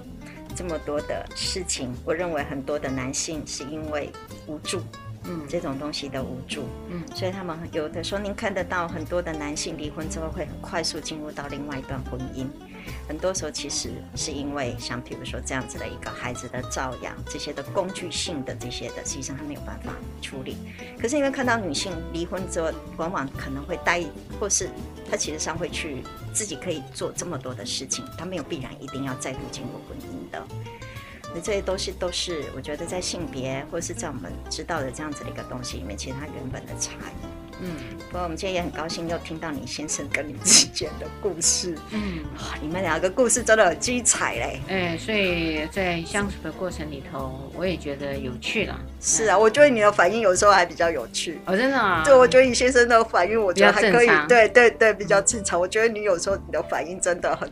[0.55, 1.93] 这么多的事情。
[2.05, 4.11] 我认为很多的男性是因为
[4.47, 4.81] 无助。
[5.27, 12.45] 嗯，这种东西的无助，嗯，所以他们有的时候您看得到很多的男性离婚之后会很快速进入到另外一段婚姻，
[13.07, 20.57] 很多时候其实是因为像譬如说这样子的一个孩子的照养，这些的工具性的这些的，实际上他没有办法处理。
[20.99, 24.03] 可是因为看到女性离婚之后，往往可能会待，
[24.39, 24.69] 或是
[25.09, 30.43] 他其实上会去自己可以做这么多的事情，他没有必然一定要再度进入婚姻的。
[31.33, 37.44] 那这些东西都是我觉得在性别或是在我们知道的这样子的一个东西里面，其实它原本的差异。
[37.61, 37.69] 嗯，
[38.09, 41.77] 不过我们今天也很高兴又听到你先生跟你之间的故事。
[41.91, 44.61] 嗯，哇，你们两个故事真的很精彩嘞。
[44.67, 48.79] 哎，所以在相处的过程里头，我也觉得有趣了。
[48.99, 51.39] 是啊，我觉得你的反应有时候还比较有趣。
[51.45, 52.03] 哦，真的啊？
[52.03, 54.07] 对，我觉得你先生的反应，我觉得还可以。
[54.27, 55.59] 对对对，比较正常。
[55.59, 57.49] 我觉得你有时候你的反应真的很。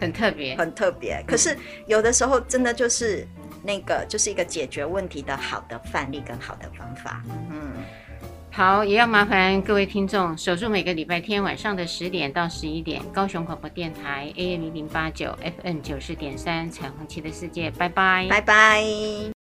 [0.00, 1.24] 很特别，很特别。
[1.26, 3.26] 可是有的时候，真的就是
[3.62, 7.22] 那个，就是一个解决问题的好的范例跟好的方法。
[7.50, 7.72] 嗯，
[8.56, 19.33] 好，也要麻烦各位听众守住每个礼拜天晚上的十点到十一点，高雄广播电台 AM 零零八九，FN 九十点三，彩虹旗的世界，拜拜，拜拜。